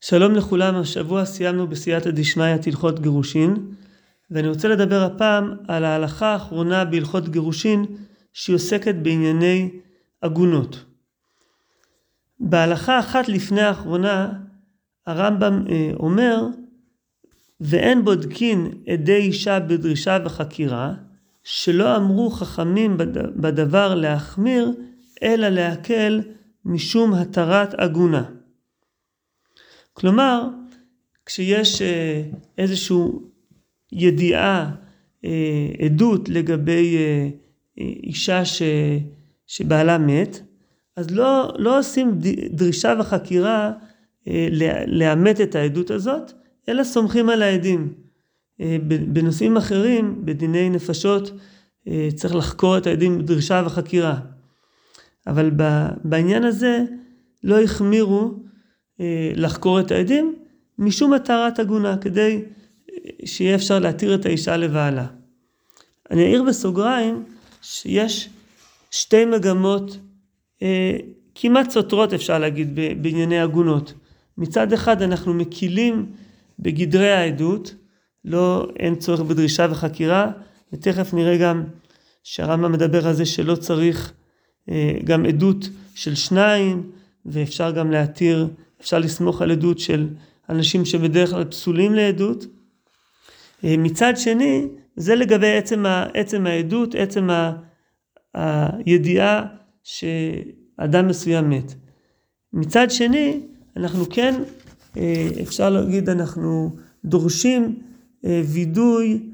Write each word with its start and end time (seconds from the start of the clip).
שלום 0.00 0.34
לכולם, 0.34 0.74
השבוע 0.74 1.24
סיימנו 1.24 1.66
בסייעתא 1.66 2.10
דשמיא 2.10 2.56
הלכות 2.66 3.00
גירושין, 3.00 3.56
ואני 4.30 4.48
רוצה 4.48 4.68
לדבר 4.68 5.02
הפעם 5.02 5.54
על 5.68 5.84
ההלכה 5.84 6.26
האחרונה 6.26 6.84
בהלכות 6.84 7.28
גירושין, 7.28 7.84
שהיא 8.32 8.56
עוסקת 8.56 8.94
בענייני 8.94 9.70
עגונות. 10.20 10.84
בהלכה 12.40 12.98
אחת 12.98 13.28
לפני 13.28 13.60
האחרונה, 13.60 14.32
הרמב"ם 15.06 15.64
אה, 15.70 15.90
אומר, 16.00 16.46
ואין 17.60 18.04
בודקין 18.04 18.72
עדי 18.88 19.16
אישה 19.16 19.60
בדרישה 19.60 20.18
וחקירה, 20.24 20.94
שלא 21.44 21.96
אמרו 21.96 22.30
חכמים 22.30 22.96
בדבר 23.36 23.94
להחמיר, 23.94 24.72
אלא 25.22 25.48
להקל 25.48 26.20
משום 26.64 27.14
התרת 27.14 27.74
עגונה. 27.74 28.35
כלומר, 30.00 30.48
כשיש 31.26 31.82
אה, 31.82 32.22
איזושהי 32.58 32.96
ידיעה, 33.92 34.74
אה, 35.24 35.68
עדות 35.84 36.28
לגבי 36.28 36.96
אה, 36.96 37.28
אישה 37.78 38.44
ש, 38.44 38.62
שבעלה 39.46 39.98
מת, 39.98 40.40
אז 40.96 41.10
לא, 41.10 41.52
לא 41.58 41.78
עושים 41.78 42.18
דרישה 42.50 42.94
וחקירה 43.00 43.72
לאמת 44.86 45.40
את 45.40 45.54
העדות 45.54 45.90
הזאת, 45.90 46.32
אלא 46.68 46.84
סומכים 46.84 47.28
על 47.28 47.42
העדים. 47.42 47.92
בנושאים 48.88 49.56
אחרים, 49.56 50.20
בדיני 50.24 50.70
נפשות, 50.70 51.30
צריך 52.14 52.34
לחקור 52.34 52.78
את 52.78 52.86
העדים 52.86 53.18
בדרישה 53.18 53.62
וחקירה. 53.66 54.18
אבל 55.26 55.50
בעניין 56.04 56.44
הזה 56.44 56.84
לא 57.44 57.60
החמירו 57.60 58.34
לחקור 59.34 59.80
את 59.80 59.90
העדים 59.90 60.34
משום 60.78 61.12
התרת 61.12 61.58
עגונה, 61.58 61.96
כדי 61.96 62.42
אה, 62.90 62.96
שיהיה 63.24 63.54
אפשר 63.54 63.78
להתיר 63.78 64.14
את 64.14 64.26
האישה 64.26 64.56
לבעלה. 64.56 65.06
אני 66.10 66.24
אעיר 66.24 66.42
בסוגריים 66.42 67.24
שיש 67.62 68.28
שתי 68.90 69.24
מגמות 69.24 69.98
אה, 70.62 70.96
כמעט 71.34 71.70
סותרות 71.70 72.12
אפשר 72.12 72.38
להגיד 72.38 72.74
בענייני 73.02 73.40
עגונות. 73.40 73.94
מצד 74.38 74.72
אחד 74.72 75.02
אנחנו 75.02 75.34
מקילים 75.34 76.12
בגדרי 76.58 77.12
העדות, 77.12 77.74
לא, 78.24 78.68
אין 78.76 78.94
צורך 78.94 79.20
בדרישה 79.20 79.66
וחקירה, 79.70 80.30
ותכף 80.72 81.14
נראה 81.14 81.36
גם 81.36 81.64
שהרמב"ם 82.22 82.72
מדבר 82.72 83.06
על 83.06 83.14
זה 83.14 83.26
שלא 83.26 83.54
צריך 83.54 84.12
אה, 84.70 84.92
גם 85.04 85.26
עדות 85.26 85.68
של 85.94 86.14
שניים, 86.14 86.90
ואפשר 87.26 87.70
גם 87.70 87.90
להתיר 87.90 88.48
אפשר 88.80 88.98
לסמוך 88.98 89.42
על 89.42 89.50
עדות 89.50 89.78
של 89.78 90.08
אנשים 90.48 90.84
שבדרך 90.84 91.30
כלל 91.30 91.44
פסולים 91.44 91.94
לעדות. 91.94 92.46
אה, 93.64 93.76
מצד 93.78 94.12
שני, 94.16 94.66
זה 94.96 95.14
לגבי 95.14 95.56
עצם, 95.56 95.86
ה, 95.86 96.06
עצם 96.14 96.46
העדות, 96.46 96.94
עצם 96.94 97.30
ה, 97.30 97.52
הידיעה 98.34 99.46
שאדם 99.82 101.08
מסוים 101.08 101.50
מת. 101.50 101.74
מצד 102.52 102.90
שני, 102.90 103.40
אנחנו 103.76 104.04
כן, 104.10 104.42
אה, 104.96 105.28
אפשר 105.42 105.70
להגיד, 105.70 106.08
אנחנו 106.08 106.76
דורשים 107.04 107.82
אה, 108.24 108.42
וידוי 108.46 109.30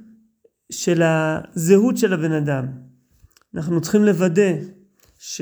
של 0.72 1.02
הזהות 1.02 1.96
של 1.96 2.12
הבן 2.12 2.32
אדם. 2.32 2.66
אנחנו 3.54 3.80
צריכים 3.80 4.04
לוודא 4.04 4.52
ש... 5.18 5.40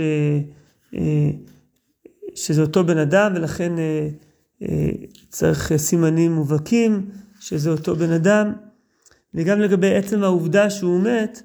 שזה 2.34 2.62
אותו 2.62 2.84
בן 2.84 2.98
אדם 2.98 3.32
ולכן 3.34 3.78
אה, 3.78 4.08
אה, 4.62 4.90
צריך 5.28 5.76
סימנים 5.76 6.32
מובהקים 6.32 7.08
שזה 7.40 7.70
אותו 7.70 7.96
בן 7.96 8.12
אדם. 8.12 8.52
וגם 9.34 9.60
לגבי 9.60 9.94
עצם 9.94 10.24
העובדה 10.24 10.70
שהוא 10.70 11.00
מת, 11.00 11.42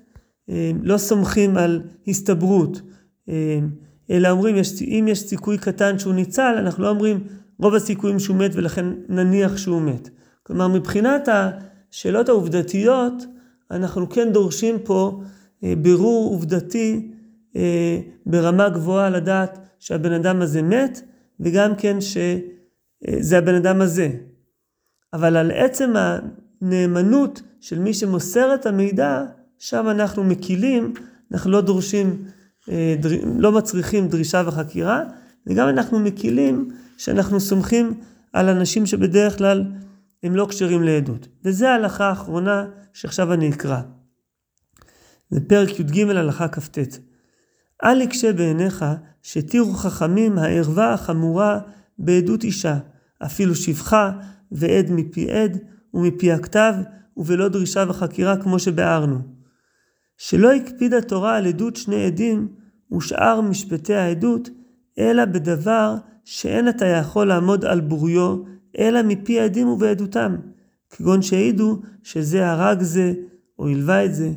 אה, 0.49 0.71
לא 0.83 0.97
סומכים 0.97 1.57
על 1.57 1.81
הסתברות, 2.07 2.81
אה, 3.29 3.59
אלא 4.09 4.29
אומרים 4.29 4.55
יש, 4.55 4.81
אם 4.81 5.05
יש 5.09 5.19
סיכוי 5.19 5.57
קטן 5.57 5.99
שהוא 5.99 6.13
ניצל, 6.13 6.55
אנחנו 6.59 6.83
לא 6.83 6.89
אומרים 6.89 7.19
רוב 7.59 7.75
הסיכויים 7.75 8.19
שהוא 8.19 8.37
מת 8.37 8.51
ולכן 8.53 8.85
נניח 9.09 9.57
שהוא 9.57 9.81
מת. 9.81 10.09
כלומר 10.43 10.67
מבחינת 10.67 11.29
השאלות 11.31 12.29
העובדתיות, 12.29 13.13
אנחנו 13.71 14.09
כן 14.09 14.31
דורשים 14.31 14.75
פה 14.83 15.21
אה, 15.63 15.73
בירור 15.77 16.29
עובדתי 16.29 17.11
אה, 17.55 17.99
ברמה 18.25 18.69
גבוהה 18.69 19.09
לדעת 19.09 19.59
שהבן 19.85 20.11
אדם 20.11 20.41
הזה 20.41 20.61
מת, 20.61 21.01
וגם 21.39 21.75
כן 21.75 21.97
שזה 22.01 23.37
הבן 23.37 23.55
אדם 23.55 23.81
הזה. 23.81 24.09
אבל 25.13 25.37
על 25.37 25.51
עצם 25.51 25.93
הנאמנות 25.95 27.41
של 27.61 27.79
מי 27.79 27.93
שמוסר 27.93 28.55
את 28.55 28.65
המידע, 28.65 29.25
שם 29.59 29.89
אנחנו 29.89 30.23
מקילים, 30.23 30.93
אנחנו 31.31 31.51
לא 31.51 31.61
דורשים, 31.61 32.25
אה, 32.69 32.95
לא 33.39 33.51
מצריכים 33.51 34.07
דרישה 34.07 34.43
וחקירה, 34.45 35.03
וגם 35.47 35.69
אנחנו 35.69 35.99
מקילים 35.99 36.69
שאנחנו 36.97 37.39
סומכים 37.39 37.93
על 38.33 38.49
אנשים 38.49 38.85
שבדרך 38.85 39.37
כלל 39.37 39.63
הם 40.23 40.35
לא 40.35 40.47
כשרים 40.49 40.83
לעדות. 40.83 41.27
וזו 41.43 41.65
ההלכה 41.65 42.09
האחרונה 42.09 42.65
שעכשיו 42.93 43.33
אני 43.33 43.49
אקרא. 43.49 43.81
זה 45.29 45.39
פרק 45.47 45.79
י"ג 45.79 45.99
הלכה 46.09 46.47
כ"ט. 46.47 46.79
אל 47.83 48.01
יקשה 48.01 48.33
בעיניך 48.33 48.85
שתירו 49.23 49.73
חכמים 49.73 50.37
הערווה 50.37 50.93
החמורה 50.93 51.59
בעדות 51.99 52.43
אישה, 52.43 52.77
אפילו 53.25 53.55
שפחה 53.55 54.11
ועד 54.51 54.91
מפי 54.91 55.31
עד 55.31 55.57
ומפי 55.93 56.31
הכתב 56.31 56.73
ובלא 57.17 57.47
דרישה 57.47 57.85
וחקירה 57.87 58.37
כמו 58.37 58.59
שביארנו. 58.59 59.19
שלא 60.17 60.53
הקפיד 60.53 60.93
התורה 60.93 61.37
על 61.37 61.45
עדות 61.45 61.75
שני 61.75 62.05
עדים 62.05 62.47
ושאר 62.97 63.41
משפטי 63.41 63.93
העדות, 63.93 64.49
אלא 64.99 65.25
בדבר 65.25 65.95
שאין 66.25 66.69
אתה 66.69 66.85
יכול 66.85 67.27
לעמוד 67.27 67.65
על 67.65 67.81
בוריו, 67.81 68.37
אלא 68.79 69.01
מפי 69.01 69.39
העדים 69.39 69.67
ובעדותם, 69.67 70.35
כגון 70.89 71.21
שהעידו 71.21 71.81
שזה 72.03 72.49
הרג 72.49 72.81
זה 72.81 73.13
או 73.59 73.67
הלווה 73.67 74.05
את 74.05 74.15
זה. 74.15 74.31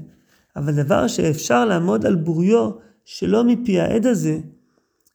אבל 0.56 0.72
דבר 0.72 1.06
שאפשר 1.06 1.64
לעמוד 1.64 2.06
על 2.06 2.14
בוריו 2.14 2.70
שלא 3.10 3.44
מפי 3.44 3.80
העד 3.80 4.06
הזה, 4.06 4.38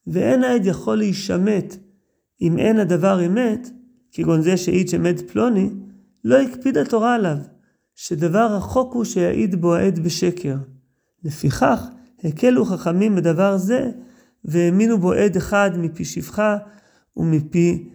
ואין 0.08 0.44
העד 0.44 0.66
יכול 0.66 0.98
להישמט 0.98 1.76
אם 2.42 2.58
אין 2.58 2.80
הדבר 2.80 3.26
אמת, 3.26 3.70
כגון 4.12 4.42
זה 4.42 4.58
שהעיד 4.58 4.90
שמת 4.90 5.32
פלוני, 5.32 5.70
לא 6.24 6.42
הקפיד 6.42 6.78
התורה 6.78 7.16
עליו, 7.16 7.38
שדבר 7.96 8.56
רחוק 8.56 8.94
הוא 8.94 9.06
שיעיד 9.06 9.62
בו 9.62 9.76
העד 9.76 10.00
בשקר. 10.00 10.56
לפיכך, 11.24 11.88
הקלו 12.24 12.66
חכמים 12.66 13.16
בדבר 13.16 13.58
זה, 13.58 13.92
והאמינו 14.46 14.98
בו 14.98 15.14
עד 15.14 15.36
אחד 15.36 15.72
מפי 15.78 16.06
שפחה 16.06 16.58
ומפי, 17.18 17.90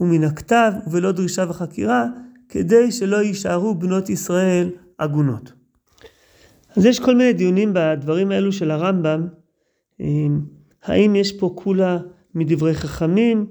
ומן 0.00 0.24
הכתב, 0.24 0.72
ולא 0.90 1.12
דרישה 1.12 1.44
וחקירה, 1.48 2.06
כדי 2.48 2.92
שלא 2.92 3.22
יישארו 3.22 3.74
בנות 3.74 4.10
ישראל 4.10 4.70
עגונות. 4.98 5.52
אז 6.76 6.84
יש 6.84 7.00
כל 7.00 7.14
מיני 7.14 7.32
דיונים 7.32 7.70
בדברים 7.74 8.30
האלו 8.30 8.52
של 8.52 8.70
הרמב"ם, 8.70 9.26
האם 10.84 11.16
יש 11.16 11.32
פה 11.32 11.52
כולה 11.54 11.98
מדברי 12.34 12.74
חכמים 12.74 13.46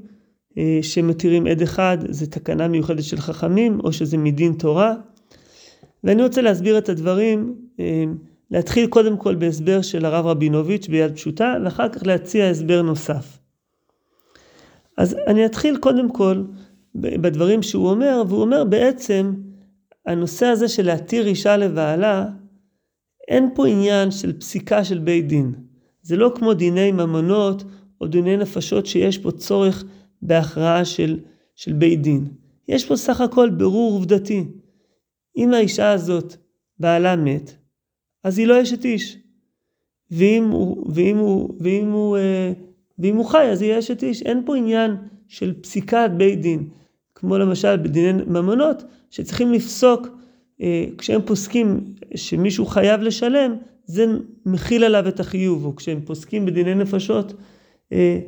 אה, 0.58 0.80
שמתירים 0.82 1.48
עד 1.48 1.62
אחד, 1.62 1.98
זה 2.10 2.28
תקנה 2.28 2.68
מיוחדת 2.68 3.04
של 3.04 3.18
חכמים, 3.18 3.80
או 3.84 3.94
שזה 3.94 4.18
מדין 4.18 4.54
תורה. 4.54 4.94
ואני 6.04 6.24
רוצה 6.24 6.42
להסביר 6.42 6.78
את 6.78 6.90
הדברים, 6.90 7.56
אה, 7.80 8.04
להתחיל 8.52 8.88
קודם 8.88 9.18
כל 9.18 9.36
בהסבר 9.36 9.82
של 9.82 10.06
הרב 10.06 10.26
רבינוביץ' 10.26 10.88
ביד 10.88 11.16
פשוטה, 11.16 11.56
ואחר 11.64 11.90
כך 11.90 12.06
להציע 12.06 12.50
הסבר 12.50 12.82
נוסף. 12.82 13.40
אז 14.98 15.16
אני 15.28 15.46
אתחיל 15.46 15.78
קודם 15.78 16.10
כל 16.10 16.44
בדברים 16.96 17.64
שהוא 17.64 17.90
אומר, 17.90 18.24
והוא 18.28 18.42
אומר 18.42 18.64
בעצם, 18.64 19.34
הנושא 20.06 20.46
הזה 20.46 20.68
של 20.68 20.86
להתיר 20.86 21.28
אישה 21.28 21.58
לבעלה, 21.58 22.26
אין 23.28 23.50
פה 23.56 23.68
עניין 23.68 24.12
של 24.12 24.40
פסיקה 24.40 24.84
של 24.84 25.00
בית 25.00 25.28
דין. 25.28 25.54
זה 26.02 26.16
לא 26.16 26.32
כמו 26.36 26.54
דיני 26.54 26.92
ממונות 26.92 27.64
או 28.02 28.08
דיני 28.08 28.38
נפשות 28.38 28.86
שיש 28.86 29.18
פה 29.18 29.32
צורך 29.32 29.84
בהכרעה 30.22 30.86
של, 30.86 31.20
של 31.56 31.74
בית 31.74 32.02
דין. 32.02 32.28
יש 32.68 32.86
פה 32.86 32.96
סך 32.96 33.22
הכל 33.22 33.50
ברור 33.50 33.94
עובדתי. 33.94 34.44
אם 35.38 35.54
האישה 35.54 35.92
הזאת 35.92 36.36
בעלה 36.80 37.16
מת, 37.16 37.56
אז 38.24 38.38
היא 38.38 38.48
לא 38.48 38.62
אשת 38.62 38.86
איש. 38.86 39.18
ואם 40.12 40.50
הוא, 40.52 40.92
ואם 40.94 41.18
הוא, 41.18 41.56
ואם 41.60 41.92
הוא, 41.92 42.18
אה, 42.18 42.54
ואם 43.00 43.16
הוא 43.16 43.26
חי, 43.26 43.46
אז 43.52 43.62
היא 43.62 43.80
אשת 43.80 44.04
איש. 44.04 44.22
אין 44.22 44.42
פה 44.46 44.56
עניין 44.56 44.96
של 45.28 45.62
פסיקת 45.62 46.10
בית 46.18 46.42
דין, 46.42 46.70
כמו 47.16 47.38
למשל 47.38 47.78
בדיני 47.78 48.24
ממונות, 48.28 48.84
שצריכים 49.10 49.54
לפסוק, 49.54 50.08
כשהם 50.98 51.22
פוסקים 51.26 51.96
שמישהו 52.16 52.66
חייב 52.66 53.02
לשלם, 53.02 53.56
זה 53.86 54.06
מכיל 54.46 54.84
עליו 54.84 55.08
את 55.08 55.20
החיוב, 55.20 55.66
או 55.66 55.76
כשהם 55.76 56.02
פוסקים 56.06 56.46
בדיני 56.46 56.76
נפשות, 56.76 57.34
אה, 57.94 58.20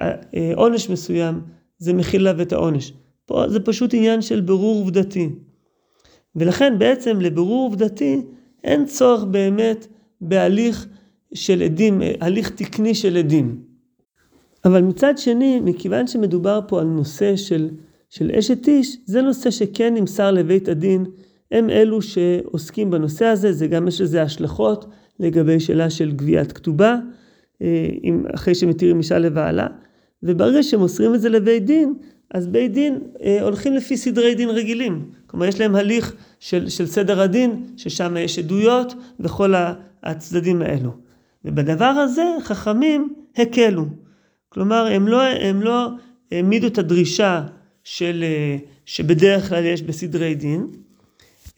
אה, 0.00 0.52
עונש 0.54 0.88
מסוים, 0.88 1.40
זה 1.78 1.92
מכיל 1.92 2.28
עליו 2.28 2.42
את 2.42 2.52
העונש. 2.52 2.92
פה 3.26 3.48
זה 3.48 3.60
פשוט 3.60 3.94
עניין 3.94 4.22
של 4.22 4.40
ברור 4.40 4.78
עובדתי. 4.78 5.28
ולכן 6.36 6.78
בעצם 6.78 7.20
לבירור 7.20 7.62
עובדתי 7.62 8.22
אין 8.64 8.86
צורך 8.86 9.24
באמת 9.24 9.86
בהליך 10.20 10.86
של 11.34 11.62
עדים, 11.62 12.02
הליך 12.20 12.50
תקני 12.50 12.94
של 12.94 13.16
עדים. 13.16 13.62
אבל 14.64 14.82
מצד 14.82 15.18
שני, 15.18 15.60
מכיוון 15.60 16.06
שמדובר 16.06 16.60
פה 16.68 16.80
על 16.80 16.86
נושא 16.86 17.36
של, 17.36 17.70
של 18.10 18.30
אשת 18.38 18.68
איש, 18.68 18.96
זה 19.04 19.22
נושא 19.22 19.50
שכן 19.50 19.94
נמסר 19.94 20.30
לבית 20.30 20.68
הדין, 20.68 21.04
הם 21.52 21.70
אלו 21.70 22.02
שעוסקים 22.02 22.90
בנושא 22.90 23.24
הזה, 23.24 23.52
זה 23.52 23.66
גם 23.66 23.88
יש 23.88 24.00
לזה 24.00 24.22
השלכות 24.22 24.86
לגבי 25.20 25.60
שאלה 25.60 25.90
של 25.90 26.12
גביית 26.12 26.52
כתובה, 26.52 26.96
אה, 27.62 27.88
אחרי 28.34 28.54
שמתירים 28.54 28.98
אישה 28.98 29.18
לבעלה, 29.18 29.66
וברגע 30.22 30.62
שמוסרים 30.62 31.14
את 31.14 31.20
זה 31.20 31.28
לבית 31.28 31.64
דין, 31.64 31.94
אז 32.34 32.46
בית 32.46 32.72
דין 32.72 32.98
אה, 33.22 33.42
הולכים 33.42 33.74
לפי 33.74 33.96
סדרי 33.96 34.34
דין 34.34 34.50
רגילים. 34.50 35.10
כלומר, 35.26 35.46
יש 35.46 35.60
להם 35.60 35.76
הליך 35.76 36.14
של, 36.40 36.68
של 36.68 36.86
סדר 36.86 37.20
הדין, 37.20 37.66
ששם 37.76 38.16
יש 38.20 38.38
עדויות 38.38 38.94
וכל 39.20 39.54
הצדדים 40.02 40.62
האלו. 40.62 40.90
ובדבר 41.44 41.84
הזה 41.84 42.22
חכמים 42.42 43.14
הקלו. 43.36 43.86
כלומר, 44.48 44.86
הם 44.86 45.08
לא, 45.08 45.22
הם 45.22 45.62
לא 45.62 45.88
העמידו 46.32 46.66
את 46.66 46.78
הדרישה 46.78 47.42
של, 47.84 48.24
אה, 48.26 48.56
שבדרך 48.84 49.48
כלל 49.48 49.64
יש 49.64 49.82
בסדרי 49.82 50.34
דין, 50.34 50.66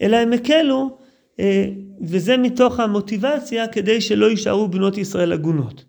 אלא 0.02 0.16
הם 0.16 0.32
הקלו, 0.32 0.98
אה, 1.40 1.64
וזה 2.00 2.36
מתוך 2.36 2.80
המוטיבציה 2.80 3.68
כדי 3.68 4.00
שלא 4.00 4.30
יישארו 4.30 4.68
בנות 4.68 4.98
ישראל 4.98 5.32
עגונות. 5.32 5.84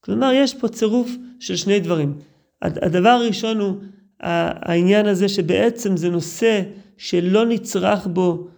כלומר, 0.00 0.30
יש 0.34 0.54
פה 0.54 0.68
צירוף 0.68 1.10
של 1.40 1.56
שני 1.56 1.80
דברים. 1.80 2.18
הדבר 2.62 3.08
הראשון 3.08 3.60
הוא 3.60 3.76
העניין 4.20 5.06
הזה 5.06 5.28
שבעצם 5.28 5.96
זה 5.96 6.10
נושא 6.10 6.62
שלא 6.96 7.46
נצרך 7.46 8.06
בו, 8.06 8.48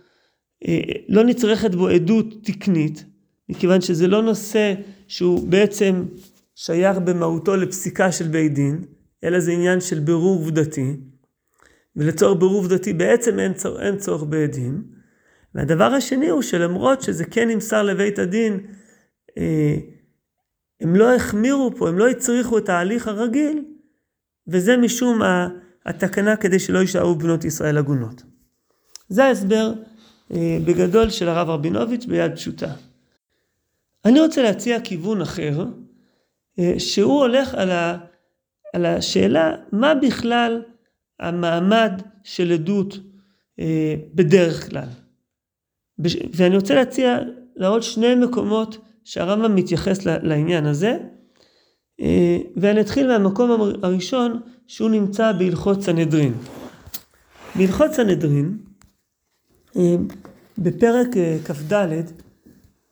אה, 0.69 0.81
לא 1.09 1.25
נצרכת 1.25 1.75
בו 1.75 1.89
עדות 1.89 2.35
תקנית, 2.43 3.05
מכיוון 3.49 3.81
שזה 3.81 4.07
לא 4.07 4.23
נושא 4.23 4.75
שהוא 5.09 5.49
בעצם 5.49 6.05
שייך 6.55 6.99
במהותו 6.99 7.57
לפסיקה 7.57 8.13
של 8.13 8.29
בית 8.29 8.55
דין, 8.55 8.85
אלא 9.25 9.41
זה 9.41 9.53
עניין 9.53 9.81
של 9.81 9.99
בירור 9.99 10.39
עובדתי, 10.39 10.97
ולצורך 11.99 12.39
בירור 12.39 12.55
עובדתי 12.55 12.93
בעצם 12.93 13.39
אין, 13.39 13.55
צור, 13.55 13.81
אין 13.81 13.97
צורך 13.97 14.23
בעדים. 14.23 14.83
והדבר 15.55 15.85
השני 15.85 16.29
הוא 16.29 16.43
שלמרות 16.43 17.03
שזה 17.03 17.25
כן 17.25 17.49
נמסר 17.49 17.83
לבית 17.83 18.19
הדין, 18.19 18.61
אה, 19.39 19.77
הם 20.81 20.97
לא 20.97 21.15
החמירו 21.15 21.71
פה, 21.77 21.89
הם 21.89 21.99
לא 21.99 22.09
הצריכו 22.09 22.59
את 22.59 22.69
ההליך 22.69 23.09
הרגיל, 23.09 23.65
וזה 24.47 24.77
משום 24.77 25.21
התקנה 25.87 26.37
כדי 26.37 26.59
שלא 26.59 26.79
יישארו 26.79 27.15
בנות 27.15 27.45
ישראל 27.45 27.79
עגונות. 27.79 28.23
זה 29.09 29.25
ההסבר 29.25 29.73
אה, 30.35 30.59
בגדול 30.65 31.11
של 31.11 31.29
הרב 31.29 31.49
רבינוביץ' 31.49 32.05
ביד 32.05 32.35
פשוטה. 32.35 32.73
אני 34.05 34.21
רוצה 34.21 34.43
להציע 34.43 34.81
כיוון 34.81 35.21
אחר, 35.21 35.65
אה, 36.59 36.75
שהוא 36.79 37.21
הולך 37.21 37.55
על, 37.55 37.71
ה, 37.71 37.99
על 38.75 38.87
השאלה 38.87 39.55
מה 39.73 39.95
בכלל 39.95 40.63
המעמד 41.21 42.03
של 42.25 42.53
עדות 42.53 42.99
אה, 43.59 43.95
בדרך 44.15 44.71
כלל. 44.71 44.89
ואני 46.33 46.57
רוצה 46.57 46.75
להציע 46.75 47.19
לעוד 47.57 47.83
שני 47.83 48.15
מקומות 48.15 48.79
שהרמב"ם 49.05 49.55
מתייחס 49.55 50.05
לעניין 50.05 50.67
הזה, 50.67 50.99
אה, 52.01 52.39
ואני 52.57 52.81
אתחיל 52.81 53.07
מהמקום 53.07 53.51
הראשון 53.83 54.41
שהוא 54.67 54.91
נמצא 54.91 55.33
בהלכות 55.33 55.83
סנהדרין. 55.83 56.35
בהלכות 57.57 57.93
סנהדרין, 57.93 58.59
בפרק 60.59 61.09
כ"ד, 61.45 61.73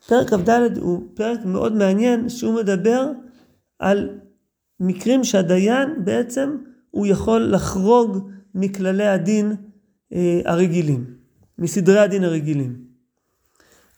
פרק 0.08 0.30
כ"ד 0.30 0.78
הוא 0.78 1.02
פרק 1.14 1.44
מאוד 1.44 1.72
מעניין 1.72 2.28
שהוא 2.28 2.54
מדבר 2.54 3.10
על 3.78 4.18
מקרים 4.80 5.24
שהדיין 5.24 6.04
בעצם 6.04 6.56
הוא 6.96 7.06
יכול 7.06 7.42
לחרוג 7.42 8.30
מכללי 8.54 9.06
הדין 9.06 9.52
אה, 10.12 10.40
הרגילים, 10.44 11.04
מסדרי 11.58 11.98
הדין 11.98 12.24
הרגילים. 12.24 12.76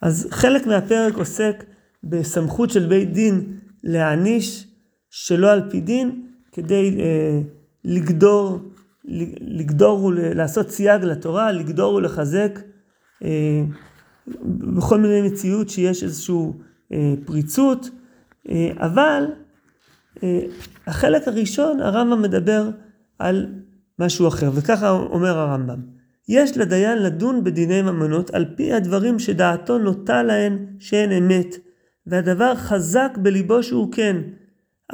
אז 0.01 0.27
חלק 0.31 0.67
מהפרק 0.67 1.15
עוסק 1.15 1.63
בסמכות 2.03 2.69
של 2.69 2.87
בית 2.87 3.13
דין 3.13 3.57
להעניש 3.83 4.67
שלא 5.09 5.51
על 5.51 5.69
פי 5.69 5.81
דין 5.81 6.25
כדי 6.51 6.97
אה, 6.99 7.41
לגדור, 7.85 8.59
לגדור 9.41 10.03
ולעשות 10.03 10.69
סייג 10.69 11.03
לתורה, 11.03 11.51
לגדור 11.51 11.93
ולחזק 11.93 12.59
אה, 13.23 13.63
בכל 14.75 14.99
מיני 14.99 15.21
מציאות 15.21 15.69
שיש 15.69 16.03
איזושהי 16.03 16.35
אה, 16.93 17.13
פריצות, 17.25 17.89
אה, 18.49 18.71
אבל 18.77 19.23
אה, 20.23 20.39
החלק 20.87 21.27
הראשון, 21.27 21.81
הרמב"ם 21.81 22.21
מדבר 22.21 22.69
על 23.19 23.47
משהו 23.99 24.27
אחר, 24.27 24.49
וככה 24.53 24.89
אומר 24.89 25.37
הרמב"ם: 25.37 25.79
יש 26.29 26.57
לדיין 26.57 27.03
לדון 27.03 27.43
בדיני 27.43 27.81
ממונות 27.81 28.29
על 28.29 28.45
פי 28.55 28.73
הדברים 28.73 29.19
שדעתו 29.19 29.77
נוטה 29.77 30.23
להן 30.23 30.65
שהן 30.79 31.11
אמת, 31.11 31.55
והדבר 32.07 32.55
חזק 32.55 33.11
בליבו 33.21 33.63
שהוא 33.63 33.91
כן, 33.91 34.15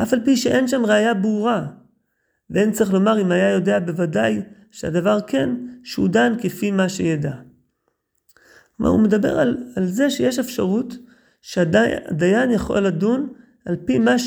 אף 0.01 0.13
על 0.13 0.19
פי 0.25 0.37
שאין 0.37 0.67
שם 0.67 0.85
ראייה 0.85 1.13
ברורה. 1.13 1.67
ואין 2.49 2.71
צריך 2.71 2.93
לומר 2.93 3.21
אם 3.21 3.31
היה 3.31 3.49
יודע 3.49 3.79
בוודאי 3.79 4.41
שהדבר 4.71 5.21
כן, 5.27 5.49
שהוא 5.83 6.09
דן 6.09 6.33
כפי 6.41 6.71
מה 6.71 6.89
שידע. 6.89 7.33
כלומר, 8.77 8.91
הוא 8.91 8.99
מדבר 8.99 9.39
על, 9.39 9.57
על 9.75 9.85
זה 9.85 10.09
שיש 10.09 10.39
אפשרות 10.39 10.93
שהדיין 11.41 12.51
יכול 12.51 12.79
לדון 12.79 13.33
על 13.65 13.75
פי 13.85 13.99
מה 13.99 14.19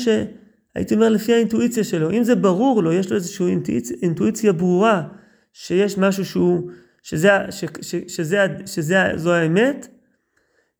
שהייתי 0.73 0.95
אומר 0.95 1.09
לפי 1.09 1.33
האינטואיציה 1.33 1.83
שלו. 1.83 2.11
אם 2.11 2.23
זה 2.23 2.35
ברור 2.35 2.83
לו, 2.83 2.93
יש 2.93 3.09
לו 3.09 3.15
איזושהי 3.15 3.45
אינטואיציה, 3.45 3.97
אינטואיציה 4.01 4.53
ברורה 4.53 5.07
שיש 5.53 5.97
משהו 5.97 6.25
שהוא, 6.25 6.71
שזה, 7.03 7.31
ש, 7.51 7.63
ש, 7.81 7.95
שזה, 8.07 8.45
שזה, 8.65 9.03
זו 9.15 9.33
האמת, 9.33 9.87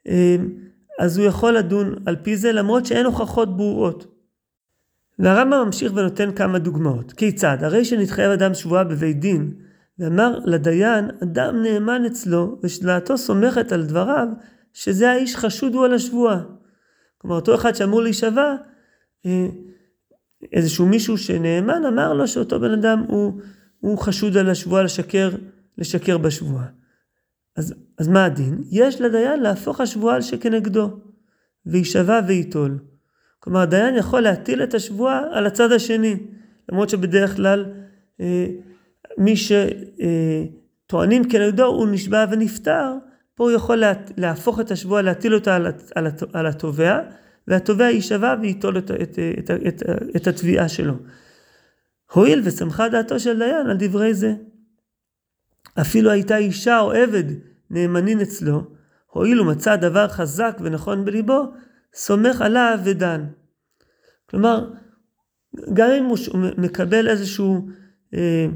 אמ, 0.08 0.50
אז 1.00 1.18
הוא 1.18 1.26
יכול 1.26 1.54
לדון 1.54 1.96
על 2.06 2.16
פי 2.16 2.38
זה 2.38 2.52
למרות 2.52 2.86
שאין 2.86 3.06
הוכחות 3.06 3.58
ברורות. 3.58 4.16
והרמב"ם 5.20 5.64
ממשיך 5.66 5.92
ונותן 5.96 6.32
כמה 6.32 6.60
דוגמאות. 6.60 7.12
כיצד? 7.12 7.58
הרי 7.62 7.86
שנתחייב 7.86 8.32
אדם 8.32 8.54
שבועה 8.54 8.84
בבית 8.84 9.20
דין, 9.20 9.54
ואמר 10.00 10.40
לדיין, 10.46 11.10
אדם 11.24 11.62
נאמן 11.62 12.06
אצלו, 12.06 12.60
ושדעתו 12.64 13.18
סומכת 13.18 13.72
על 13.72 13.86
דבריו, 13.86 14.28
שזה 14.74 15.12
האיש 15.12 15.36
חשוד 15.36 15.74
הוא 15.74 15.86
על 15.86 15.94
השבועה. 15.94 16.42
כלומר, 17.18 17.36
אותו 17.36 17.56
אחד 17.56 17.76
שאמור 17.76 18.02
להישבע, 18.02 18.56
אה, 19.26 19.48
איזשהו 20.52 20.86
מישהו 20.86 21.18
שנאמן 21.18 21.86
אמר 21.86 22.14
לו 22.14 22.28
שאותו 22.28 22.60
בן 22.60 22.72
אדם 22.72 23.04
הוא, 23.08 23.42
הוא 23.80 23.98
חשוד 23.98 24.38
על 24.38 24.50
השבועה 24.50 24.84
לשקר, 24.84 25.30
לשקר 25.78 26.18
בשבועה. 26.18 26.66
אז, 27.56 27.74
אז 27.98 28.08
מה 28.08 28.26
הדין? 28.26 28.64
יש 28.72 29.02
לדיין 29.02 29.40
להפוך 29.40 29.82
השבועה 29.82 30.16
על 30.16 30.22
שכנגדו, 30.22 31.00
ויישבע 31.66 32.20
וייטול. 32.28 32.80
כלומר, 33.40 33.60
הדיין 33.60 33.96
יכול 33.96 34.22
להטיל 34.22 34.64
את 34.64 34.74
השבועה 34.74 35.22
על 35.32 35.46
הצד 35.46 35.72
השני, 35.72 36.18
למרות 36.70 36.90
שבדרך 36.90 37.36
כלל 37.36 37.66
אה, 38.22 38.46
מי 39.18 39.34
שטוענים 40.88 41.30
כנגדו 41.30 41.66
הוא 41.66 41.88
נשבע 41.88 42.26
ונפטר, 42.32 42.94
פה 43.36 43.44
הוא 43.44 43.52
יכול 43.52 43.84
להפוך 44.18 44.60
את 44.60 44.72
השבועה, 44.72 45.02
להטיל 45.02 45.36
אותה 45.36 45.58
על 46.34 46.48
התובע, 46.48 47.00
והתובע 47.50 47.84
יישבע 47.90 48.36
וייטול 48.42 48.78
את, 48.78 48.92
את, 48.92 49.20
את, 49.40 49.52
את, 49.68 49.84
את 50.16 50.28
התביעה 50.28 50.70
שלו. 50.70 50.94
הואיל 52.14 52.42
ושמחה 52.44 52.90
דעתו 52.90 53.20
של 53.20 53.40
דיין 53.40 53.68
על 53.68 53.78
דברי 53.80 54.14
זה. 54.14 54.34
אפילו 55.82 56.12
הייתה 56.12 56.38
אישה 56.38 56.80
או 56.80 56.92
עבד 56.92 57.24
נאמנין 57.70 58.22
אצלו, 58.22 58.64
הואיל 59.08 59.42
ומצא 59.42 59.76
דבר 59.76 60.08
חזק 60.08 60.58
ונכון 60.62 61.06
בליבו, 61.06 61.44
סומך 61.94 62.42
עליו 62.42 62.80
ודן. 62.84 63.26
כלומר, 64.30 64.70
גם 65.74 65.90
אם 65.90 66.06
הוא 66.06 66.18
מקבל 66.58 67.08
איזשהו 67.08 67.68
אה, 68.14 68.48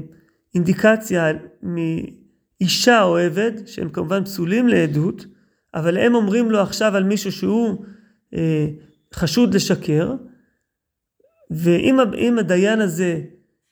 אינדיקציה 0.54 1.26
מאישה 1.62 3.02
או 3.02 3.18
עבד, 3.18 3.52
שהם 3.66 3.88
כמובן 3.88 4.24
פסולים 4.24 4.68
לעדות, 4.68 5.26
אבל 5.74 5.98
הם 5.98 6.14
אומרים 6.14 6.50
לו 6.50 6.60
עכשיו 6.60 6.96
על 6.96 7.04
מישהו 7.04 7.32
שהוא 7.32 7.84
חשוד 9.14 9.54
לשקר, 9.54 10.14
ואם 11.50 12.38
הדיין 12.38 12.80
הזה, 12.80 13.20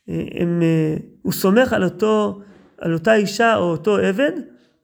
אה, 0.09 0.25
הם, 0.41 0.63
אה, 0.63 0.97
הוא 1.23 1.33
סומך 1.33 1.73
על, 1.73 1.85
אותו, 1.85 2.41
על 2.79 2.95
אותה 2.95 3.15
אישה 3.15 3.57
או 3.57 3.71
אותו 3.71 3.97
עבד, 3.97 4.33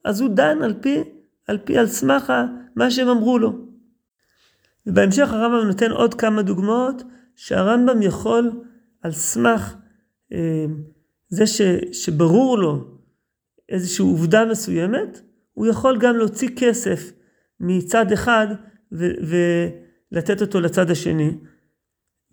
אז 0.05 0.21
הוא 0.21 0.29
דן 0.29 0.61
על 0.63 0.73
פי, 0.81 1.03
על 1.47 1.57
פי, 1.57 1.77
על 1.77 1.87
סמך 1.87 2.33
מה 2.75 2.91
שהם 2.91 3.07
אמרו 3.07 3.39
לו. 3.39 3.53
ובהמשך 4.87 5.33
הרמב"ם 5.33 5.67
נותן 5.67 5.91
עוד 5.91 6.13
כמה 6.13 6.41
דוגמאות 6.41 7.03
שהרמב"ם 7.35 8.01
יכול 8.01 8.51
על 9.01 9.11
סמך 9.11 9.75
אה, 10.33 10.65
זה 11.29 11.47
ש, 11.47 11.61
שברור 11.91 12.57
לו 12.57 12.99
איזושהי 13.69 14.03
עובדה 14.03 14.45
מסוימת, 14.45 15.21
הוא 15.53 15.67
יכול 15.67 15.97
גם 15.99 16.17
להוציא 16.17 16.49
כסף 16.55 17.11
מצד 17.59 18.11
אחד 18.11 18.47
ולתת 18.91 20.41
אותו 20.41 20.61
לצד 20.61 20.91
השני. 20.91 21.37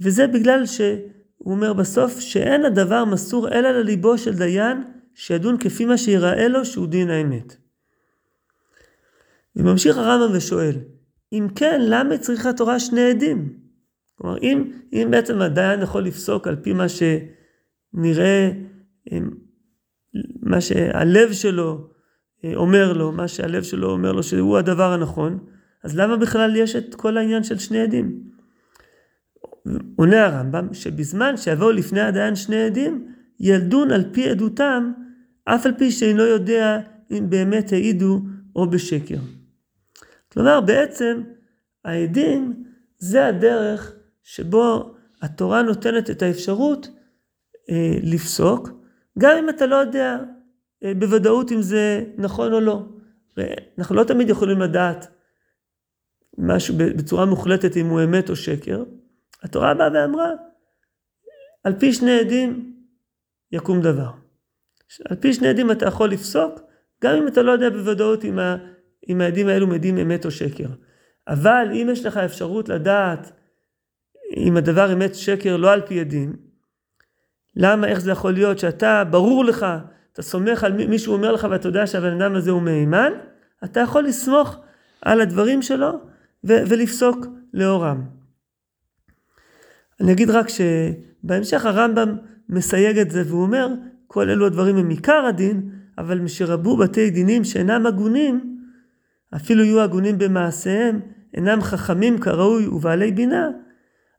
וזה 0.00 0.26
בגלל 0.26 0.66
שהוא 0.66 1.00
אומר 1.46 1.72
בסוף 1.72 2.20
שאין 2.20 2.64
הדבר 2.64 3.04
מסור 3.04 3.48
אלא 3.48 3.70
לליבו 3.70 4.18
של 4.18 4.34
דיין 4.34 4.82
שידון 5.14 5.58
כפי 5.58 5.84
מה 5.84 5.98
שיראה 5.98 6.48
לו 6.48 6.64
שהוא 6.64 6.86
דין 6.86 7.10
האמת. 7.10 7.56
וממשיך 9.56 9.96
הרמב"ם 9.96 10.36
ושואל, 10.36 10.75
אם 11.32 11.46
כן, 11.54 11.80
למה 11.84 12.18
צריכה 12.18 12.52
תורה 12.52 12.80
שני 12.80 13.10
עדים? 13.10 13.58
כלומר, 14.14 14.38
אם, 14.42 14.72
אם 14.92 15.08
בעצם 15.10 15.40
הדיין 15.40 15.82
יכול 15.82 16.04
לפסוק 16.04 16.48
על 16.48 16.56
פי 16.56 16.72
מה 16.72 16.86
שנראה, 16.88 18.50
מה 20.42 20.60
שהלב 20.60 21.32
שלו 21.32 21.88
אה, 22.44 22.52
אומר 22.54 22.92
לו, 22.92 23.12
מה 23.12 23.28
שהלב 23.28 23.62
שלו 23.62 23.90
אומר 23.90 24.12
לו 24.12 24.22
שהוא 24.22 24.58
הדבר 24.58 24.92
הנכון, 24.92 25.38
אז 25.85 25.97
למה 25.97 26.16
בכלל 26.16 26.56
יש 26.56 26.76
את 26.76 26.95
כל 26.95 27.16
העניין 27.16 27.42
של 27.42 27.59
שני 27.59 27.80
עדים? 27.80 28.23
עונה 29.97 30.26
הרמב"ם 30.26 30.75
שבזמן 30.75 31.37
שיבואו 31.37 31.73
לפני 31.73 32.00
הדיין 32.00 32.37
שני 32.37 32.62
עדים, 32.62 33.12
ילדון 33.40 33.90
על 33.90 34.04
פי 34.12 34.30
עדותם, 34.30 34.92
אף 35.45 35.66
על 35.66 35.73
פי 35.78 35.90
שאינו 35.90 36.23
יודע 36.23 36.80
אם 37.11 37.30
באמת 37.30 37.73
העידו 37.73 38.21
או 38.56 38.71
בשקר. 38.71 39.18
כלומר, 40.33 40.61
בעצם 40.61 41.23
העדים 41.85 42.64
זה 42.99 43.26
הדרך 43.26 43.95
שבו 44.23 44.95
התורה 45.23 45.62
נותנת 45.62 46.11
את 46.11 46.23
האפשרות 46.23 46.88
אה, 47.71 47.99
לפסוק, 48.02 48.71
גם 49.18 49.37
אם 49.38 49.49
אתה 49.49 49.66
לא 49.66 49.76
יודע 49.76 50.18
אה, 50.85 50.92
בוודאות 50.95 51.52
אם 51.52 51.62
זה 51.62 52.04
נכון 52.16 52.52
או 52.52 52.61
לא. 52.61 52.83
אנחנו 53.78 53.97
לא 53.97 54.04
תמיד 54.04 54.30
יכולים 54.30 54.61
לדעת 54.61 55.15
משהו 56.38 56.74
בצורה 56.78 57.26
מוחלטת 57.26 57.76
אם 57.76 57.86
הוא 57.86 58.00
אמת 58.04 58.30
או 58.30 58.36
שקר. 58.36 58.84
התורה 59.42 59.74
באה 59.74 59.88
ואמרה, 59.94 60.30
על 61.64 61.74
פי 61.78 61.92
שני 61.92 62.18
עדים 62.20 62.76
יקום 63.52 63.80
דבר. 63.80 64.10
על 65.08 65.16
פי 65.16 65.34
שני 65.34 65.48
עדים 65.48 65.70
אתה 65.70 65.86
יכול 65.86 66.10
לפסוק, 66.10 66.60
גם 67.04 67.14
אם 67.14 67.28
אתה 67.28 67.42
לא 67.42 67.52
יודע 67.52 67.70
בוודאות 67.70 68.24
אם, 68.24 68.38
ה, 68.38 68.56
אם 69.08 69.20
העדים 69.20 69.48
האלו 69.48 69.66
מעידים 69.66 69.98
אמת 69.98 70.24
או 70.24 70.30
שקר. 70.30 70.68
אבל 71.28 71.68
אם 71.72 71.88
יש 71.92 72.06
לך 72.06 72.16
אפשרות 72.16 72.68
לדעת 72.68 73.32
אם 74.36 74.56
הדבר 74.56 74.92
אמת 74.92 75.14
שקר 75.14 75.56
לא 75.56 75.72
על 75.72 75.80
פי 75.80 76.00
עדים, 76.00 76.36
למה, 77.56 77.86
איך 77.86 78.00
זה 78.00 78.10
יכול 78.10 78.32
להיות 78.32 78.58
שאתה, 78.58 79.04
ברור 79.10 79.44
לך, 79.44 79.66
אתה 80.12 80.22
סומך 80.22 80.64
על 80.64 80.72
מי 80.72 80.98
שהוא 80.98 81.16
אומר 81.16 81.32
לך 81.32 81.46
ואתה 81.50 81.68
יודע 81.68 81.86
שהבן 81.86 82.20
אדם 82.20 82.34
הזה 82.34 82.50
הוא 82.50 82.62
מהימן, 82.62 83.12
אתה 83.64 83.80
יכול 83.80 84.04
לסמוך 84.04 84.56
על 85.02 85.20
הדברים 85.20 85.62
שלו 85.62 85.90
ו- 86.48 86.62
ולפסוק 86.68 87.26
לאורם. 87.54 88.02
אני 90.00 90.12
אגיד 90.12 90.30
רק 90.30 90.46
שבהמשך 90.48 91.64
הרמב"ם 91.64 92.16
מסייג 92.48 92.98
את 92.98 93.10
זה 93.10 93.22
והוא 93.26 93.42
אומר, 93.42 93.68
כל 94.06 94.30
אלו 94.30 94.46
הדברים 94.46 94.76
הם 94.76 94.88
עיקר 94.88 95.24
הדין, 95.28 95.70
אבל 95.98 96.18
משרבו 96.18 96.76
בתי 96.76 97.10
דינים 97.10 97.44
שאינם 97.44 97.86
הגונים, 97.86 98.58
אפילו 99.36 99.64
יהיו 99.64 99.80
הגונים 99.80 100.18
במעשיהם, 100.18 101.00
אינם 101.34 101.60
חכמים 101.62 102.18
כראוי 102.18 102.66
ובעלי 102.66 103.12
בינה, 103.12 103.50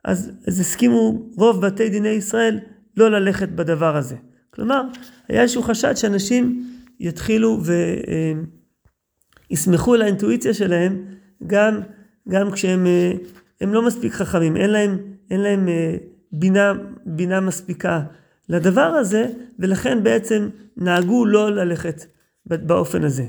אז, 0.06 0.32
אז 0.48 0.60
הסכימו 0.60 1.30
רוב 1.38 1.66
בתי 1.66 1.90
דיני 1.90 2.10
ישראל 2.10 2.60
לא 2.98 3.12
ללכת 3.12 3.50
בדבר 3.50 3.96
הזה. 3.96 4.16
כלומר, 4.50 4.82
היה 5.28 5.42
איזשהו 5.42 5.64
חשד 5.64 5.94
שאנשים 5.94 6.64
יתחילו 7.00 7.60
ויסמכו 9.50 9.94
על 9.94 10.02
האינטואיציה 10.02 10.54
שלהם 10.54 11.06
גם, 11.48 11.80
גם 12.30 12.52
כשהם 12.52 12.88
הם 13.62 13.74
לא 13.74 13.88
מספיק 13.88 14.14
חכמים, 14.14 14.58
אין 14.58 14.70
להם, 14.70 14.98
אין 15.32 15.40
להם 15.40 15.68
בינה, 16.32 16.74
בינה 17.06 17.40
מספיקה 17.40 18.02
לדבר 18.50 18.82
הזה, 18.82 19.28
ולכן 19.60 20.04
בעצם 20.04 20.50
נהגו 20.78 21.26
לא 21.26 21.52
ללכת 21.52 22.06
באופן 22.46 23.04
הזה. 23.04 23.26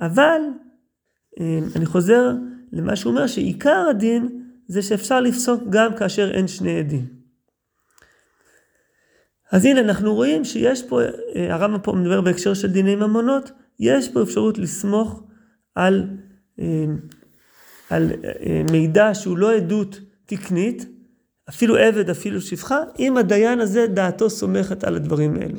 אבל 0.00 0.40
אני 1.76 1.86
חוזר 1.86 2.30
למה 2.72 2.96
שהוא 2.96 3.10
אומר, 3.10 3.26
שעיקר 3.26 3.86
הדין 3.90 4.44
זה 4.68 4.82
שאפשר 4.82 5.20
לפסוק 5.20 5.62
גם 5.70 5.96
כאשר 5.96 6.30
אין 6.30 6.48
שני 6.48 6.78
עדים. 6.78 7.06
אז 9.52 9.64
הנה 9.64 9.80
אנחנו 9.80 10.14
רואים 10.14 10.44
שיש 10.44 10.82
פה, 10.82 11.00
אה, 11.02 11.54
הרמב"ם 11.54 11.80
פה 11.82 11.92
מדבר 11.92 12.20
בהקשר 12.20 12.54
של 12.54 12.72
דיני 12.72 12.96
ממונות, 12.96 13.52
יש 13.80 14.08
פה 14.08 14.22
אפשרות 14.22 14.58
לסמוך 14.58 15.22
על, 15.74 16.08
אה, 16.60 16.84
על 17.90 18.10
אה, 18.24 18.62
מידע 18.72 19.14
שהוא 19.14 19.38
לא 19.38 19.56
עדות 19.56 20.00
תקנית, 20.26 20.86
אפילו 21.48 21.76
עבד, 21.76 22.10
אפילו 22.10 22.40
שפחה, 22.40 22.78
אם 22.98 23.16
הדיין 23.16 23.60
הזה 23.60 23.86
דעתו 23.86 24.30
סומכת 24.30 24.84
על 24.84 24.96
הדברים 24.96 25.36
האלו. 25.36 25.58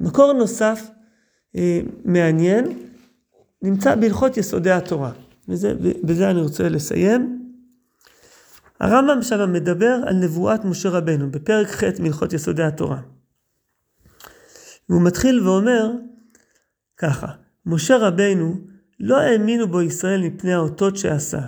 מקור 0.00 0.32
נוסף 0.32 0.90
מעניין 2.04 2.64
נמצא 3.62 3.94
בהלכות 3.94 4.36
יסודי 4.36 4.70
התורה, 4.70 5.12
ובזה 5.48 6.30
אני 6.30 6.40
רוצה 6.40 6.68
לסיים. 6.68 7.52
הרמב"ם 8.80 9.22
שם 9.22 9.52
מדבר 9.52 10.00
על 10.06 10.14
נבואת 10.14 10.64
משה 10.64 10.88
רבנו, 10.88 11.30
בפרק 11.30 11.66
ח' 11.66 11.84
מהלכות 12.00 12.32
יסודי 12.32 12.62
התורה. 12.62 13.00
והוא 14.88 15.02
מתחיל 15.02 15.40
ואומר 15.48 15.90
ככה, 16.96 17.26
משה 17.66 17.96
רבנו 17.96 18.56
לא 19.00 19.20
האמינו 19.20 19.68
בו 19.68 19.82
ישראל 19.82 20.22
מפני 20.22 20.52
האותות 20.52 20.96
שעשה. 20.96 21.40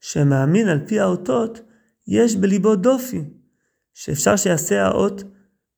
שמאמין 0.00 0.68
על 0.68 0.78
פי 0.86 1.00
האותות, 1.00 1.60
יש 2.06 2.36
בליבו 2.36 2.76
דופי, 2.76 3.24
שאפשר 3.94 4.36
שיעשה 4.36 4.86
האות 4.86 5.24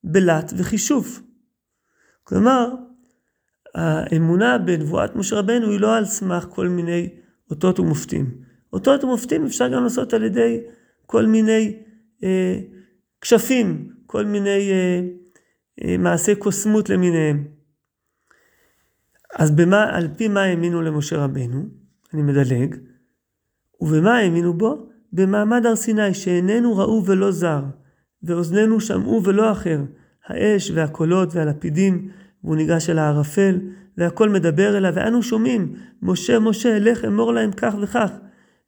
בלט 0.04 0.52
וחישוף. 0.56 1.22
כלומר, 2.24 2.68
האמונה 3.74 4.58
בנבואת 4.58 5.16
משה 5.16 5.36
רבנו 5.36 5.70
היא 5.70 5.80
לא 5.80 5.96
על 5.96 6.04
סמך 6.04 6.46
כל 6.50 6.68
מיני 6.68 7.08
אותות 7.50 7.80
ומופתים, 7.80 8.30
אותות 8.72 9.04
ומופתים 9.04 9.46
אפשר 9.46 9.68
גם 9.68 9.82
לעשות 9.82 10.12
על 10.12 10.24
ידי 10.24 10.60
כל 11.06 11.26
מיני 11.26 11.76
אה, 12.24 12.60
כשפים, 13.20 13.92
כל 14.06 14.24
מיני 14.24 14.70
אה, 14.70 15.00
אה, 15.84 15.96
מעשי 15.98 16.34
קוסמות 16.34 16.90
למיניהם. 16.90 17.53
אז 19.34 19.50
במה, 19.50 19.84
על 19.90 20.08
פי 20.16 20.28
מה 20.28 20.42
האמינו 20.42 20.82
למשה 20.82 21.16
רבנו? 21.16 21.64
אני 22.14 22.22
מדלג. 22.22 22.76
ובמה 23.80 24.18
האמינו 24.18 24.54
בו? 24.54 24.86
במעמד 25.12 25.66
הר 25.66 25.76
סיני, 25.76 26.14
שאיננו 26.14 26.76
ראו 26.76 27.02
ולא 27.06 27.30
זר, 27.30 27.62
ואוזנינו 28.22 28.80
שמעו 28.80 29.24
ולא 29.24 29.52
אחר, 29.52 29.80
האש 30.26 30.70
והקולות 30.74 31.34
והלפידים, 31.34 32.08
והוא 32.44 32.56
ניגש 32.56 32.90
אל 32.90 32.98
הערפל, 32.98 33.58
והכל 33.98 34.28
מדבר 34.28 34.76
אליו, 34.76 34.92
ואנו 34.94 35.22
שומעים, 35.22 35.72
משה, 36.02 36.38
משה, 36.38 36.78
לך 36.78 37.04
אמור 37.04 37.32
להם 37.32 37.52
כך 37.52 37.74
וכך. 37.82 38.10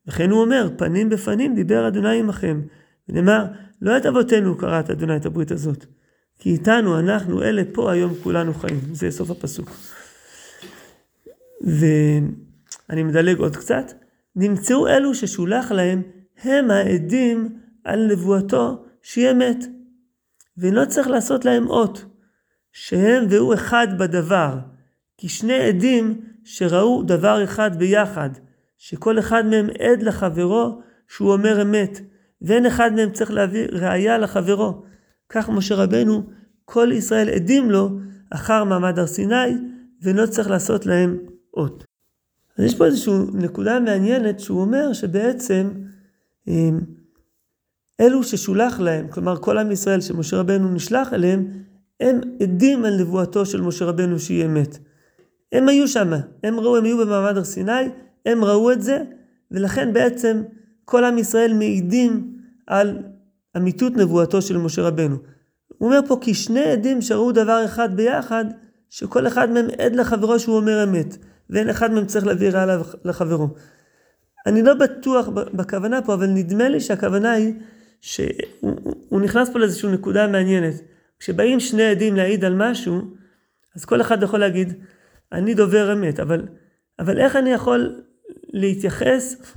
וכן 0.09 0.31
הוא 0.31 0.41
אומר, 0.41 0.69
פנים 0.77 1.09
בפנים 1.09 1.55
דיבר 1.55 1.89
אדוני 1.89 2.21
עמכם. 2.21 2.61
ונאמר, 3.09 3.45
לא 3.83 3.97
את 3.97 4.07
אבותינו 4.07 4.57
קראת 4.57 4.91
אדוני 4.91 5.17
את 5.17 5.27
הברית 5.27 5.51
הזאת, 5.51 5.87
כי 6.39 6.51
איתנו 6.51 6.99
אנחנו 6.99 7.43
אלה 7.43 7.63
פה 7.73 7.93
היום 7.93 8.13
כולנו 8.23 8.55
חיים. 8.55 8.81
זה 8.93 9.11
סוף 9.11 9.31
הפסוק. 9.31 9.71
ואני 11.61 13.03
מדלג 13.03 13.39
עוד 13.39 13.57
קצת. 13.57 13.93
נמצאו 14.37 14.89
אלו 14.89 15.15
ששולח 15.15 15.73
להם, 15.73 16.03
הם 16.43 16.71
העדים 16.71 17.59
על 17.85 18.07
נבואתו 18.13 18.85
שהיא 19.03 19.31
אמת. 19.31 19.65
ולא 20.59 20.85
צריך 20.85 21.09
לעשות 21.09 21.45
להם 21.45 21.67
אות, 21.67 22.05
שהם 22.73 23.25
והוא 23.31 23.55
אחד 23.55 23.87
בדבר, 23.99 24.59
כי 25.19 25.29
שני 25.29 25.55
עדים 25.55 26.21
שראו 26.45 27.03
דבר 27.03 27.45
אחד 27.45 27.77
ביחד, 27.79 28.31
שכל 28.79 29.19
אחד 29.19 29.47
מהם 29.47 29.67
עד 29.81 30.03
לחברו 30.03 30.81
שהוא 31.09 31.33
אומר 31.33 31.63
אמת, 31.63 32.01
ואין 32.43 32.67
אחד 32.67 32.93
מהם 32.93 33.11
צריך 33.13 33.31
להביא 33.31 33.67
ראייה 33.73 34.19
לחברו. 34.19 34.83
כך 35.29 35.49
משה 35.49 35.75
רבנו, 35.75 36.23
כל 36.65 36.91
ישראל 36.93 37.29
עדים 37.29 37.71
לו 37.71 37.91
אחר 38.31 38.65
מעמד 38.65 38.99
הר 38.99 39.07
סיני, 39.07 39.55
ולא 40.03 40.27
צריך 40.27 40.51
לעשות 40.51 40.87
להם 40.87 41.19
אות. 41.57 41.85
אז 42.59 42.65
יש 42.65 42.75
פה 42.75 42.87
איזושהי 42.87 43.15
נקודה 43.35 43.81
מעניינת 43.81 44.41
שהוא 44.41 44.61
אומר 44.61 44.93
שבעצם 44.93 45.71
אמ, 46.49 46.81
אלו 48.01 48.23
ששולח 48.23 48.81
להם, 48.81 49.09
כלומר 49.09 49.37
כל 49.37 49.59
עם 49.59 49.73
ישראל 49.73 50.01
שמשה 50.01 50.37
רבנו 50.37 50.75
נשלח 50.75 51.13
אליהם, 51.13 51.47
הם 52.01 52.21
עדים 52.43 52.85
על 52.85 53.01
נבואתו 53.01 53.47
של 53.47 53.61
משה 53.61 53.85
רבנו 53.85 54.19
שהיא 54.19 54.45
אמת. 54.45 54.79
הם 55.53 55.69
היו 55.69 55.89
שם, 55.89 56.13
הם 56.45 56.61
ראו, 56.61 56.77
הם 56.77 56.85
היו 56.85 56.99
במעמד 56.99 57.37
הר 57.37 57.45
סיני, 57.45 57.73
הם 58.27 58.45
ראו 58.45 58.73
את 58.73 58.83
זה, 58.83 58.99
ולכן 59.51 59.93
בעצם 59.93 60.43
כל 60.85 61.05
עם 61.05 61.19
ישראל 61.19 61.53
מעידים 61.53 62.39
על 62.67 63.03
אמיתות 63.57 63.97
נבואתו 63.97 64.43
של 64.43 64.57
משה 64.57 64.83
רבנו. 64.83 65.17
הוא 65.79 65.89
אומר 65.89 66.01
פה 66.09 66.19
כי 66.21 66.35
שני 66.35 66.65
עדים 66.65 67.03
שראו 67.03 67.33
דבר 67.33 67.65
אחד 67.65 67.97
ביחד, 67.97 68.45
שכל 68.91 69.27
אחד 69.27 69.51
מהם 69.51 69.67
עד 69.79 69.97
לחברו 69.97 70.39
שהוא 70.39 70.57
אומר 70.57 70.85
אמת, 70.85 71.17
ואין 71.51 71.71
אחד 71.71 71.91
מהם 71.93 72.07
צריך 72.07 72.27
להביא 72.27 72.51
רעה 72.51 72.77
לחברו. 73.05 73.49
אני 74.47 74.63
לא 74.63 74.75
בטוח 74.75 75.29
בכוונה 75.29 76.03
פה, 76.03 76.15
אבל 76.15 76.27
נדמה 76.27 76.69
לי 76.69 76.81
שהכוונה 76.81 77.33
היא 77.33 77.55
שהוא 78.01 79.21
נכנס 79.23 79.51
פה 79.51 79.59
לאיזושהי 79.59 79.93
נקודה 79.93 80.27
מעניינת. 80.27 80.75
כשבאים 81.19 81.61
שני 81.61 81.83
עדים 81.83 82.17
להעיד 82.17 82.45
על 82.45 82.55
משהו, 82.55 83.01
אז 83.77 83.85
כל 83.85 84.01
אחד 84.01 84.23
יכול 84.23 84.41
להגיד, 84.41 84.73
אני 85.33 85.55
דובר 85.55 85.93
אמת, 85.93 86.21
אבל, 86.21 86.43
אבל 86.99 87.19
איך 87.19 87.37
אני 87.37 87.51
יכול 87.51 88.03
להתייחס 88.53 89.55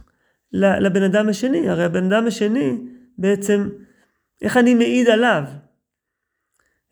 לבן 0.54 1.04
אדם 1.04 1.30
השני? 1.30 1.70
הרי 1.70 1.84
הבן 1.84 2.04
אדם 2.04 2.28
השני 2.28 2.78
בעצם, 3.18 3.70
איך 4.42 4.58
אני 4.58 4.74
מעיד 4.74 5.10
עליו? 5.10 5.44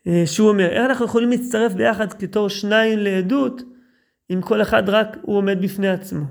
אה, 0.06 0.22
שהוא 0.26 0.48
אומר, 0.48 0.68
איך 0.68 0.86
אנחנו 0.86 1.04
יכולים 1.04 1.30
להצטרף 1.30 1.72
ביחד 1.72 2.12
כתור 2.12 2.48
שניים 2.48 2.98
לעדות, 2.98 3.62
אם 4.30 4.40
כל 4.42 4.62
אחד 4.62 4.88
רק 4.88 5.16
הוא 5.22 5.36
עומד 5.36 5.62
בפני 5.62 5.88
עצמו. 5.88 6.24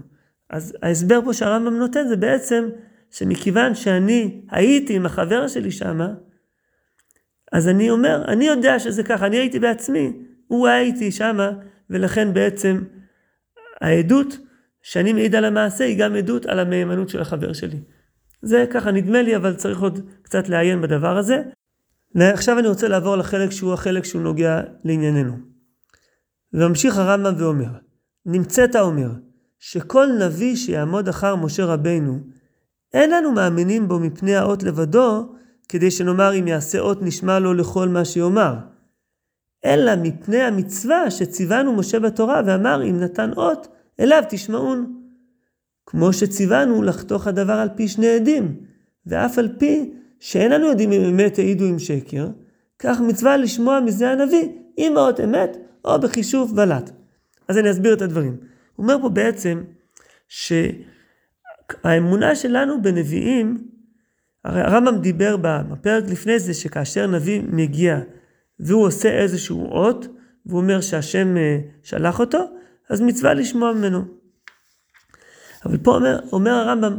אז 0.50 0.78
ההסבר 0.82 1.20
פה 1.26 1.34
שהרמב"ם 1.34 1.74
נותן 1.78 2.08
זה 2.08 2.16
בעצם 2.16 2.70
שמכיוון 3.12 3.76
שאני 3.76 4.42
הייתי 4.52 4.96
עם 4.96 5.06
החבר 5.06 5.48
שלי 5.48 5.72
שמה, 5.72 6.14
אז 7.52 7.68
אני 7.68 7.90
אומר, 7.90 8.24
אני 8.28 8.46
יודע 8.46 8.80
שזה 8.80 9.04
ככה, 9.04 9.26
אני 9.26 9.38
הייתי 9.38 9.60
בעצמי, 9.60 10.14
הוא 10.48 10.68
היה 10.68 10.80
איתי 10.80 11.12
שמה, 11.12 11.52
ולכן 11.90 12.34
בעצם 12.34 12.84
העדות 13.82 14.38
שאני 14.82 15.14
מעיד 15.14 15.36
על 15.36 15.46
המעשה 15.46 15.84
היא 15.84 16.00
גם 16.00 16.16
עדות 16.16 16.46
על 16.46 16.60
המהימנות 16.60 17.10
של 17.10 17.22
החבר 17.22 17.54
שלי. 17.54 17.80
זה 18.42 18.66
ככה 18.72 18.92
נדמה 18.92 19.22
לי, 19.22 19.36
אבל 19.36 19.56
צריך 19.56 19.80
עוד 19.80 20.10
קצת 20.22 20.50
לעיין 20.50 20.82
בדבר 20.82 21.18
הזה. 21.18 21.42
ועכשיו 22.16 22.60
אני 22.60 22.68
רוצה 22.68 22.88
לעבור 22.88 23.16
לחלק 23.16 23.52
שהוא 23.52 23.74
החלק 23.74 24.04
שהוא 24.04 24.22
נוגע 24.22 24.62
לענייננו. 24.84 25.38
וממשיך 26.54 26.98
הרמב"ם 26.98 27.34
ואומר, 27.38 27.70
נמצאת 28.28 28.76
אומר, 28.76 29.10
שכל 29.60 30.08
נביא 30.20 30.56
שיעמוד 30.56 31.08
אחר 31.08 31.36
משה 31.36 31.66
רבינו, 31.66 32.20
אין 32.94 33.14
אנו 33.14 33.32
מאמינים 33.32 33.88
בו 33.88 34.00
מפני 34.00 34.36
האות 34.36 34.64
לבדו, 34.64 35.34
כדי 35.70 35.92
שנאמר 35.92 36.40
אם 36.40 36.48
יעשה 36.48 36.80
אות 36.80 37.02
נשמע 37.02 37.40
לו 37.40 37.54
לכל 37.54 37.88
מה 37.88 38.06
שיאמר. 38.06 38.56
אלא 39.66 39.92
מפני 39.96 40.42
המצווה 40.42 41.12
שציוונו 41.12 41.76
משה 41.76 42.00
בתורה 42.00 42.42
ואמר 42.46 42.84
אם 42.84 43.00
נתן 43.00 43.32
אות, 43.38 43.68
אליו 44.00 44.24
תשמעון. 44.30 45.02
כמו 45.86 46.14
שציוונו 46.14 46.84
לחתוך 46.84 47.28
הדבר 47.28 47.54
על 47.54 47.70
פי 47.76 47.88
שני 47.88 48.08
עדים, 48.08 48.56
ואף 49.06 49.38
על 49.38 49.50
פי 49.58 49.94
שאין 50.20 50.52
לנו 50.52 50.68
יודעים 50.68 50.92
אם 50.92 51.02
אמת 51.02 51.40
העידו 51.40 51.66
עם 51.66 51.80
שקר, 51.80 52.28
כך 52.80 53.02
מצווה 53.02 53.38
לשמוע 53.38 53.80
מזה 53.80 54.12
הנביא, 54.12 54.50
אם 54.78 54.92
באות 54.96 55.20
אמת 55.20 55.58
או 55.86 56.00
בחישוף 56.00 56.52
בלט. 56.52 56.92
אז 57.48 57.58
אני 57.58 57.72
אסביר 57.72 57.94
את 57.94 58.02
הדברים. 58.02 58.38
הוא 58.76 58.84
אומר 58.84 58.98
פה 59.02 59.10
בעצם 59.10 59.64
שהאמונה 61.78 62.36
שלנו 62.36 62.82
בנביאים, 62.82 63.68
הרי 64.44 64.62
הרמב"ם 64.62 65.02
דיבר 65.02 65.38
בפרק 65.42 66.04
לפני 66.08 66.40
זה 66.40 66.54
שכאשר 66.54 67.08
נביא 67.08 67.42
מגיע 67.48 68.00
והוא 68.60 68.86
עושה 68.86 69.10
איזשהו 69.10 69.66
אות, 69.66 70.08
והוא 70.46 70.62
אומר 70.62 70.82
שהשם 70.82 71.38
אה, 71.38 71.60
שלח 71.84 72.20
אותו, 72.20 72.40
אז 72.90 73.02
מצווה 73.02 73.34
לשמוע 73.34 73.74
ממנו. 73.74 74.02
אבל 75.66 75.78
פה 75.78 75.96
אומר, 75.96 76.20
אומר 76.32 76.52
הרמב"ם, 76.52 76.98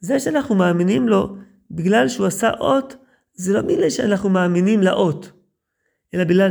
זה 0.00 0.20
שאנחנו 0.20 0.54
מאמינים 0.54 1.08
לו 1.08 1.36
בגלל 1.70 2.08
שהוא 2.08 2.26
עשה 2.26 2.50
אות, 2.50 2.96
זה 3.34 3.52
לא 3.52 3.60
בגלל 3.60 3.90
שאנחנו 3.90 4.28
מאמינים 4.28 4.82
לאות, 4.82 5.32
אלא 6.14 6.24
בגלל 6.24 6.50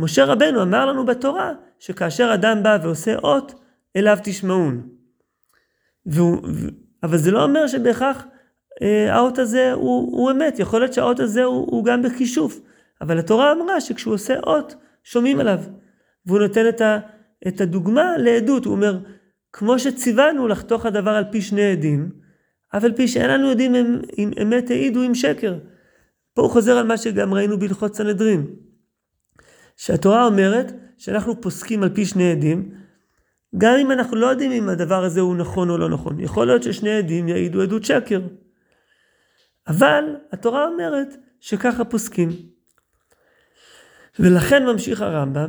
שמשה 0.00 0.24
רבנו 0.24 0.62
אמר 0.62 0.86
לנו 0.86 1.06
בתורה, 1.06 1.52
שכאשר 1.78 2.30
אדם 2.34 2.62
בא 2.62 2.78
ועושה 2.82 3.16
אות, 3.16 3.54
אליו 3.96 4.18
תשמעון. 4.22 4.88
והוא, 6.06 6.38
אבל 7.02 7.16
זה 7.18 7.30
לא 7.30 7.44
אומר 7.44 7.66
שבהכרח 7.66 8.24
אה, 8.82 9.14
האות 9.14 9.38
הזה 9.38 9.72
הוא, 9.72 10.18
הוא 10.18 10.30
אמת, 10.30 10.58
יכול 10.58 10.80
להיות 10.80 10.92
שהאות 10.92 11.20
הזה 11.20 11.44
הוא, 11.44 11.66
הוא 11.70 11.84
גם 11.84 12.02
בכישוף, 12.02 12.60
אבל 13.00 13.18
התורה 13.18 13.52
אמרה 13.52 13.80
שכשהוא 13.80 14.14
עושה 14.14 14.38
אות, 14.40 14.74
שומעים 15.04 15.40
עליו. 15.40 15.58
והוא 16.26 16.38
נותן 16.38 16.68
את, 16.68 16.80
ה, 16.80 16.98
את 17.48 17.60
הדוגמה 17.60 18.16
לעדות, 18.18 18.64
הוא 18.64 18.72
אומר, 18.72 18.98
כמו 19.52 19.78
שציוונו 19.78 20.48
לחתוך 20.48 20.86
הדבר 20.86 21.10
על 21.10 21.24
פי 21.32 21.40
שני 21.40 21.72
עדים, 21.72 22.10
אף 22.76 22.84
על 22.84 22.92
פי 22.92 23.08
שאין 23.08 23.30
לנו 23.30 23.52
אם, 23.52 24.00
אם 24.18 24.30
אמת 24.42 24.70
העידו 24.70 25.02
עם 25.02 25.14
שקר. 25.14 25.58
פה 26.34 26.42
הוא 26.42 26.50
חוזר 26.50 26.76
על 26.76 26.86
מה 26.86 26.96
שגם 26.96 27.34
ראינו 27.34 27.58
בהלכות 27.58 27.94
סנהדרין. 27.94 28.46
שהתורה 29.80 30.26
אומרת 30.26 30.72
שאנחנו 30.98 31.40
פוסקים 31.40 31.82
על 31.82 31.88
פי 31.88 32.06
שני 32.06 32.30
עדים, 32.30 32.70
גם 33.58 33.76
אם 33.80 33.90
אנחנו 33.90 34.16
לא 34.16 34.26
יודעים 34.26 34.52
אם 34.52 34.68
הדבר 34.68 35.04
הזה 35.04 35.20
הוא 35.20 35.36
נכון 35.36 35.70
או 35.70 35.78
לא 35.78 35.88
נכון. 35.88 36.20
יכול 36.20 36.46
להיות 36.46 36.62
ששני 36.62 36.90
עדים 36.90 37.28
יעידו 37.28 37.62
עדות 37.62 37.84
שקר. 37.84 38.20
אבל 39.68 40.04
התורה 40.32 40.66
אומרת 40.66 41.16
שככה 41.40 41.84
פוסקים. 41.84 42.28
ולכן 44.18 44.66
ממשיך 44.66 45.02
הרמב"ם, 45.02 45.48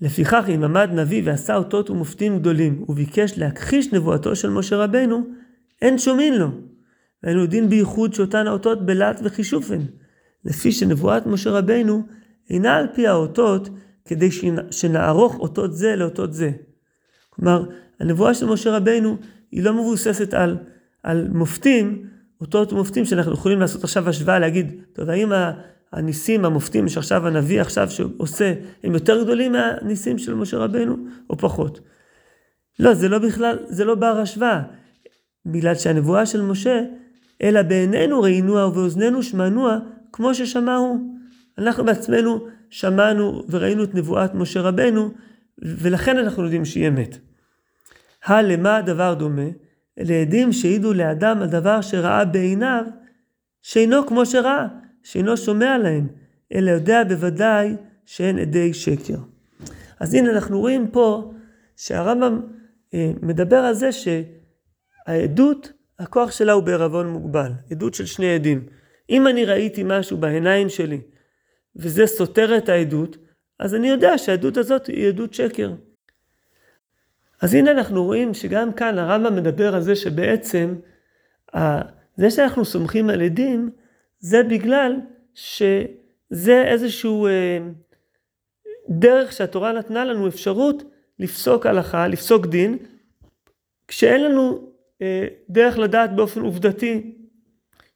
לפיכך 0.00 0.44
אם 0.54 0.64
עמד 0.64 0.90
נביא 0.92 1.22
ועשה 1.24 1.56
אותות 1.56 1.90
ומופתים 1.90 2.38
גדולים, 2.38 2.84
וביקש 2.88 3.38
להכחיש 3.38 3.92
נבואתו 3.92 4.36
של 4.36 4.50
משה 4.50 4.76
רבנו, 4.76 5.26
אין 5.82 5.98
שומעים 5.98 6.34
לו. 6.34 6.48
והיינו 7.22 7.40
יודעים 7.40 7.68
בייחוד 7.68 8.14
שאותן 8.14 8.46
האותות 8.46 8.86
בלהט 8.86 9.20
וחישופן, 9.24 9.78
לפי 10.44 10.72
שנבואת 10.72 11.26
משה 11.26 11.50
רבנו 11.50 12.06
אינה 12.52 12.76
על 12.76 12.86
פי 12.94 13.06
האותות, 13.06 13.68
כדי 14.04 14.28
שנערוך 14.70 15.38
אותות 15.38 15.72
זה 15.72 15.96
לאותות 15.96 16.32
זה. 16.32 16.50
כלומר, 17.30 17.64
הנבואה 18.00 18.34
של 18.34 18.46
משה 18.46 18.76
רבנו 18.76 19.16
היא 19.52 19.62
לא 19.62 19.72
מבוססת 19.72 20.34
על, 20.34 20.56
על 21.02 21.28
מופתים, 21.28 22.06
אותות 22.40 22.72
ומופתים 22.72 23.04
שאנחנו 23.04 23.32
יכולים 23.32 23.60
לעשות 23.60 23.84
עכשיו 23.84 24.08
השוואה, 24.08 24.38
להגיד, 24.38 24.82
טוב, 24.92 25.10
האם 25.10 25.32
הניסים, 25.92 26.44
המופתים 26.44 26.88
שעכשיו 26.88 27.26
הנביא 27.26 27.60
עכשיו 27.60 27.90
שעושה, 27.90 28.54
הם 28.84 28.94
יותר 28.94 29.22
גדולים 29.22 29.52
מהניסים 29.52 30.18
של 30.18 30.34
משה 30.34 30.56
רבנו, 30.58 30.96
או 31.30 31.36
פחות? 31.36 31.80
לא, 32.78 32.94
זה 32.94 33.08
לא 33.08 33.18
בכלל, 33.18 33.58
זה 33.68 33.84
לא 33.84 33.94
בר 33.94 34.18
השוואה. 34.22 34.62
בגלל 35.46 35.74
שהנבואה 35.74 36.26
של 36.26 36.42
משה, 36.42 36.82
אלא 37.42 37.62
בעינינו 37.62 38.22
ראינוה 38.22 38.68
ובאוזנינו 38.68 39.22
שמענוה, 39.22 39.78
כמו 40.12 40.34
ששמעו. 40.34 41.11
אנחנו 41.62 41.84
בעצמנו 41.84 42.46
שמענו 42.70 43.42
וראינו 43.50 43.84
את 43.84 43.94
נבואת 43.94 44.34
משה 44.34 44.60
רבנו, 44.60 45.10
ולכן 45.58 46.18
אנחנו 46.18 46.42
יודעים 46.44 46.64
שהיא 46.64 46.88
אמת. 46.88 47.18
הלמה 48.24 48.76
הדבר 48.76 49.14
דומה? 49.14 49.48
אלה 49.98 50.14
עדים 50.14 50.52
שהעידו 50.52 50.92
לאדם 50.92 51.42
על 51.42 51.48
דבר 51.48 51.80
שראה 51.80 52.24
בעיניו, 52.24 52.84
שאינו 53.62 54.06
כמו 54.06 54.26
שראה, 54.26 54.66
שאינו 55.02 55.36
שומע 55.36 55.78
להם, 55.78 56.06
אלא 56.54 56.70
יודע 56.70 57.04
בוודאי 57.04 57.76
שאין 58.06 58.38
עדי 58.38 58.74
שקר. 58.74 59.16
אז 60.00 60.14
הנה 60.14 60.30
אנחנו 60.30 60.60
רואים 60.60 60.88
פה 60.90 61.32
שהרמב"ם 61.76 62.40
אה, 62.94 63.12
מדבר 63.22 63.56
על 63.56 63.74
זה 63.74 63.90
שהעדות, 63.92 65.72
הכוח 65.98 66.30
שלה 66.30 66.52
הוא 66.52 66.62
בערבון 66.62 67.08
מוגבל, 67.08 67.52
עדות 67.70 67.94
של 67.94 68.06
שני 68.06 68.34
עדים. 68.34 68.66
אם 69.10 69.26
אני 69.26 69.44
ראיתי 69.44 69.82
משהו 69.86 70.16
בעיניים 70.16 70.68
שלי 70.68 71.00
וזה 71.76 72.06
סותר 72.06 72.56
את 72.56 72.68
העדות, 72.68 73.16
אז 73.58 73.74
אני 73.74 73.88
יודע 73.88 74.18
שהעדות 74.18 74.56
הזאת 74.56 74.86
היא 74.86 75.08
עדות 75.08 75.34
שקר. 75.34 75.72
אז 77.42 77.54
הנה 77.54 77.70
אנחנו 77.70 78.04
רואים 78.04 78.34
שגם 78.34 78.72
כאן 78.72 78.98
הרמב"ם 78.98 79.36
מדבר 79.36 79.74
על 79.74 79.80
זה 79.80 79.96
שבעצם 79.96 80.74
זה 82.16 82.30
שאנחנו 82.30 82.64
סומכים 82.64 83.10
על 83.10 83.22
עדים, 83.22 83.70
זה 84.20 84.42
בגלל 84.42 84.96
שזה 85.34 86.64
איזשהו 86.64 87.26
אה, 87.26 87.58
דרך 88.88 89.32
שהתורה 89.32 89.72
נתנה 89.72 90.04
לנו 90.04 90.28
אפשרות 90.28 90.82
לפסוק 91.18 91.66
הלכה, 91.66 92.08
לפסוק 92.08 92.46
דין, 92.46 92.78
כשאין 93.88 94.24
לנו 94.24 94.68
אה, 95.02 95.26
דרך 95.48 95.78
לדעת 95.78 96.16
באופן 96.16 96.40
עובדתי 96.40 97.14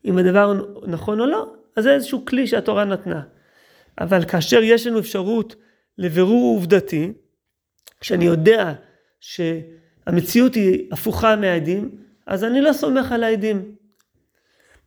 אם 0.04 0.18
הדבר 0.18 0.52
נכון 0.86 1.20
או 1.20 1.26
לא, 1.26 1.54
אז 1.76 1.84
זה 1.84 1.94
איזשהו 1.94 2.24
כלי 2.24 2.46
שהתורה 2.46 2.84
נתנה. 2.84 3.22
אבל 4.00 4.24
כאשר 4.24 4.62
יש 4.62 4.86
לנו 4.86 4.98
אפשרות 4.98 5.56
לבירור 5.98 6.56
עובדתי, 6.56 7.12
כשאני 8.00 8.24
יודע 8.24 8.72
שהמציאות 9.20 10.54
היא 10.54 10.88
הפוכה 10.92 11.36
מהעדים, 11.36 11.90
אז 12.26 12.44
אני 12.44 12.60
לא 12.60 12.72
סומך 12.72 13.12
על 13.12 13.24
העדים. 13.24 13.74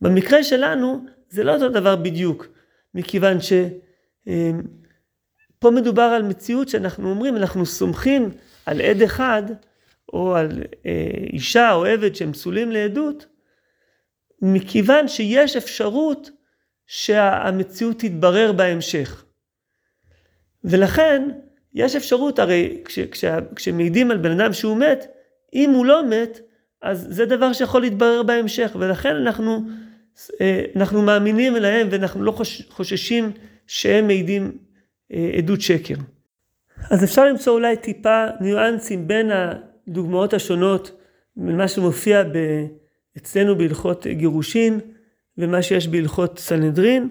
במקרה 0.02 0.44
שלנו 0.44 1.06
זה 1.30 1.44
לא 1.44 1.54
אותו 1.54 1.70
דבר 1.70 1.96
בדיוק, 1.96 2.48
מכיוון 2.96 3.38
שפה 3.42 3.70
אמ, 5.68 5.76
מדובר 5.76 6.02
על 6.02 6.24
מציאות 6.24 6.70
שאנחנו 6.70 7.10
אומרים, 7.10 7.36
אנחנו 7.36 7.66
סומכים 7.66 8.30
על 8.66 8.82
עד 8.82 9.02
אחד, 9.02 9.44
או 10.14 10.36
על 10.36 10.64
אה, 10.86 11.12
אישה 11.34 11.74
או 11.74 11.86
עבד 11.86 12.16
שהם 12.16 12.34
פסולים 12.34 12.72
לעדות, 12.72 13.26
מכיוון 14.42 15.08
שיש 15.08 15.56
אפשרות 15.56 16.30
שהמציאות 16.92 18.00
תתברר 18.00 18.52
בהמשך. 18.52 19.26
ולכן 20.64 21.30
יש 21.74 21.96
אפשרות, 21.96 22.40
הרי 22.40 22.82
כש, 22.86 23.00
כש, 23.00 23.26
כשמעידים 23.56 24.12
על 24.12 24.18
בן 24.18 24.32
אדם 24.32 24.54
שהוא 24.54 24.78
מת, 24.78 25.08
אם 25.54 25.70
הוא 25.70 25.86
לא 25.86 26.10
מת, 26.10 26.40
אז 26.82 27.08
זה 27.10 27.26
דבר 27.26 27.54
שיכול 27.54 27.82
להתברר 27.82 28.24
בהמשך, 28.24 28.76
ולכן 28.80 29.16
אנחנו, 29.16 29.60
אה, 30.42 30.66
אנחנו 30.76 31.02
מאמינים 31.02 31.56
להם 31.56 31.88
ואנחנו 31.92 32.24
לא 32.24 32.36
חוששים 32.70 33.32
שהם 33.68 34.08
מעידים 34.08 34.58
אה, 35.14 35.32
עדות 35.38 35.62
שקר. 35.62 35.96
אז 36.90 37.04
אפשר 37.04 37.26
למצוא 37.26 37.54
אולי 37.54 37.78
טיפה 37.78 38.26
ניואנסים 38.42 39.08
בין 39.08 39.32
הדוגמאות 39.32 40.34
השונות, 40.34 41.02
ממה 41.38 41.68
שמופיע 41.68 42.24
אצלנו 43.18 43.58
בהלכות 43.58 44.08
גירושין, 44.08 44.80
ומה 45.40 45.62
שיש 45.62 45.88
בהלכות 45.88 46.40
סנהדרין, 46.40 47.10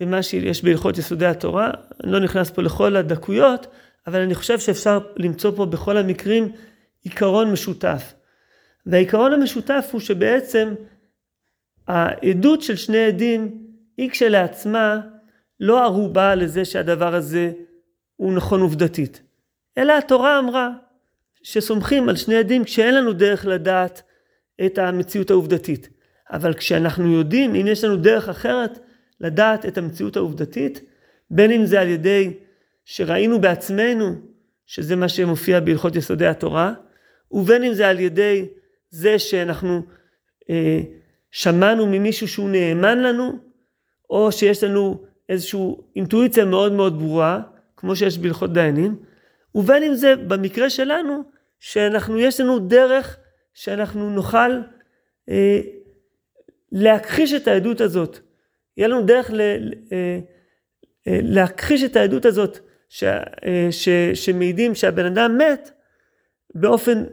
ומה 0.00 0.22
שיש 0.22 0.64
בהלכות 0.64 0.98
יסודי 0.98 1.26
התורה. 1.26 1.70
אני 2.04 2.12
לא 2.12 2.20
נכנס 2.20 2.50
פה 2.50 2.62
לכל 2.62 2.96
הדקויות, 2.96 3.66
אבל 4.06 4.20
אני 4.20 4.34
חושב 4.34 4.58
שאפשר 4.58 4.98
למצוא 5.16 5.52
פה 5.56 5.66
בכל 5.66 5.96
המקרים 5.96 6.52
עיקרון 7.02 7.52
משותף. 7.52 8.14
והעיקרון 8.86 9.32
המשותף 9.32 9.88
הוא 9.92 10.00
שבעצם 10.00 10.74
העדות 11.88 12.62
של 12.62 12.76
שני 12.76 13.04
עדים 13.04 13.66
היא 13.96 14.10
כשלעצמה 14.10 15.00
לא 15.60 15.84
ערובה 15.84 16.34
לזה 16.34 16.64
שהדבר 16.64 17.14
הזה 17.14 17.52
הוא 18.16 18.32
נכון 18.32 18.60
עובדתית, 18.60 19.22
אלא 19.78 19.98
התורה 19.98 20.38
אמרה 20.38 20.70
שסומכים 21.42 22.08
על 22.08 22.16
שני 22.16 22.36
עדים 22.36 22.64
כשאין 22.64 22.94
לנו 22.94 23.12
דרך 23.12 23.46
לדעת 23.46 24.02
את 24.66 24.78
המציאות 24.78 25.30
העובדתית. 25.30 25.95
אבל 26.30 26.54
כשאנחנו 26.54 27.12
יודעים, 27.12 27.54
אם 27.54 27.66
יש 27.66 27.84
לנו 27.84 27.96
דרך 27.96 28.28
אחרת 28.28 28.78
לדעת 29.20 29.66
את 29.66 29.78
המציאות 29.78 30.16
העובדתית, 30.16 30.80
בין 31.30 31.50
אם 31.50 31.66
זה 31.66 31.80
על 31.80 31.88
ידי 31.88 32.32
שראינו 32.84 33.40
בעצמנו, 33.40 34.14
שזה 34.66 34.96
מה 34.96 35.08
שמופיע 35.08 35.60
בהלכות 35.60 35.96
יסודי 35.96 36.26
התורה, 36.26 36.72
ובין 37.30 37.62
אם 37.64 37.74
זה 37.74 37.88
על 37.88 38.00
ידי 38.00 38.46
זה 38.90 39.18
שאנחנו 39.18 39.82
אה, 40.50 40.80
שמענו 41.30 41.86
ממישהו 41.86 42.28
שהוא 42.28 42.50
נאמן 42.50 42.98
לנו, 42.98 43.38
או 44.10 44.32
שיש 44.32 44.64
לנו 44.64 45.04
איזושהי 45.28 45.60
אינטואיציה 45.96 46.44
מאוד 46.44 46.72
מאוד 46.72 46.98
ברורה, 46.98 47.40
כמו 47.76 47.96
שיש 47.96 48.18
בהלכות 48.18 48.52
דיינים, 48.52 48.96
ובין 49.54 49.82
אם 49.82 49.94
זה 49.94 50.16
במקרה 50.16 50.70
שלנו, 50.70 51.22
שאנחנו, 51.60 52.18
יש 52.18 52.40
לנו 52.40 52.58
דרך 52.58 53.16
שאנחנו 53.54 54.10
נוכל 54.10 54.60
אה, 55.28 55.60
להכחיש 56.72 57.32
את 57.32 57.48
העדות 57.48 57.80
הזאת. 57.80 58.18
יהיה 58.76 58.88
לנו 58.88 59.02
דרך 59.02 59.30
ל, 59.30 59.40
אה, 59.40 60.18
אה, 61.08 61.18
להכחיש 61.22 61.82
את 61.82 61.96
העדות 61.96 62.24
הזאת 62.24 62.58
ש, 62.88 63.04
אה, 63.04 63.68
ש, 63.70 63.88
שמעידים 64.14 64.74
שהבן 64.74 65.04
אדם 65.04 65.38
מת 65.38 65.70
באופן 66.54 67.04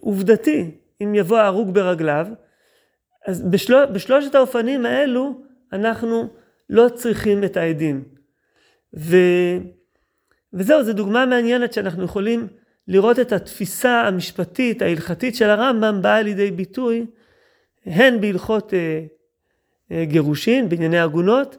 עובדתי, 0.00 0.70
אם 1.02 1.14
יבוא 1.14 1.38
ההרוג 1.38 1.74
ברגליו. 1.74 2.26
אז 3.26 3.42
בשלוש, 3.42 3.88
בשלושת 3.92 4.34
האופנים 4.34 4.86
האלו 4.86 5.40
אנחנו 5.72 6.28
לא 6.70 6.88
צריכים 6.88 7.44
את 7.44 7.56
העדים. 7.56 8.04
ו, 8.96 9.16
וזהו, 10.52 10.84
זו 10.84 10.92
דוגמה 10.92 11.26
מעניינת 11.26 11.72
שאנחנו 11.72 12.04
יכולים 12.04 12.46
לראות 12.88 13.18
את 13.18 13.32
התפיסה 13.32 14.00
המשפטית, 14.00 14.82
ההלכתית 14.82 15.34
של 15.36 15.50
הרמב"ם 15.50 16.02
באה 16.02 16.22
לידי 16.22 16.50
ביטוי 16.50 17.06
הן 17.86 18.20
בהלכות 18.20 18.74
אה, 18.74 19.04
אה, 19.90 20.04
גירושין, 20.04 20.68
בענייני 20.68 20.98
עגונות, 20.98 21.56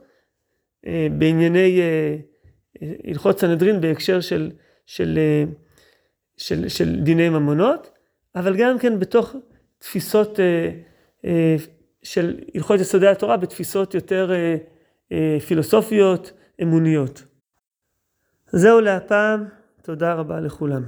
אה, 0.87 1.07
בענייני 1.17 1.81
הלכות 3.03 3.39
סנהדרין 3.39 3.81
בהקשר 3.81 4.21
של, 4.21 4.51
של, 4.85 5.19
של, 6.37 6.67
של 6.69 6.99
דיני 6.99 7.29
ממונות, 7.29 7.91
אבל 8.35 8.57
גם 8.57 8.79
כן 8.79 8.99
בתוך 8.99 9.35
תפיסות 9.77 10.39
של 12.03 12.39
הלכות 12.55 12.79
יסודי 12.79 13.07
התורה, 13.07 13.37
בתפיסות 13.37 13.93
יותר 13.93 14.31
פילוסופיות, 15.47 16.31
אמוניות. 16.61 17.23
זהו 18.51 18.81
להפעם, 18.81 19.45
תודה 19.81 20.13
רבה 20.13 20.39
לכולם. 20.39 20.83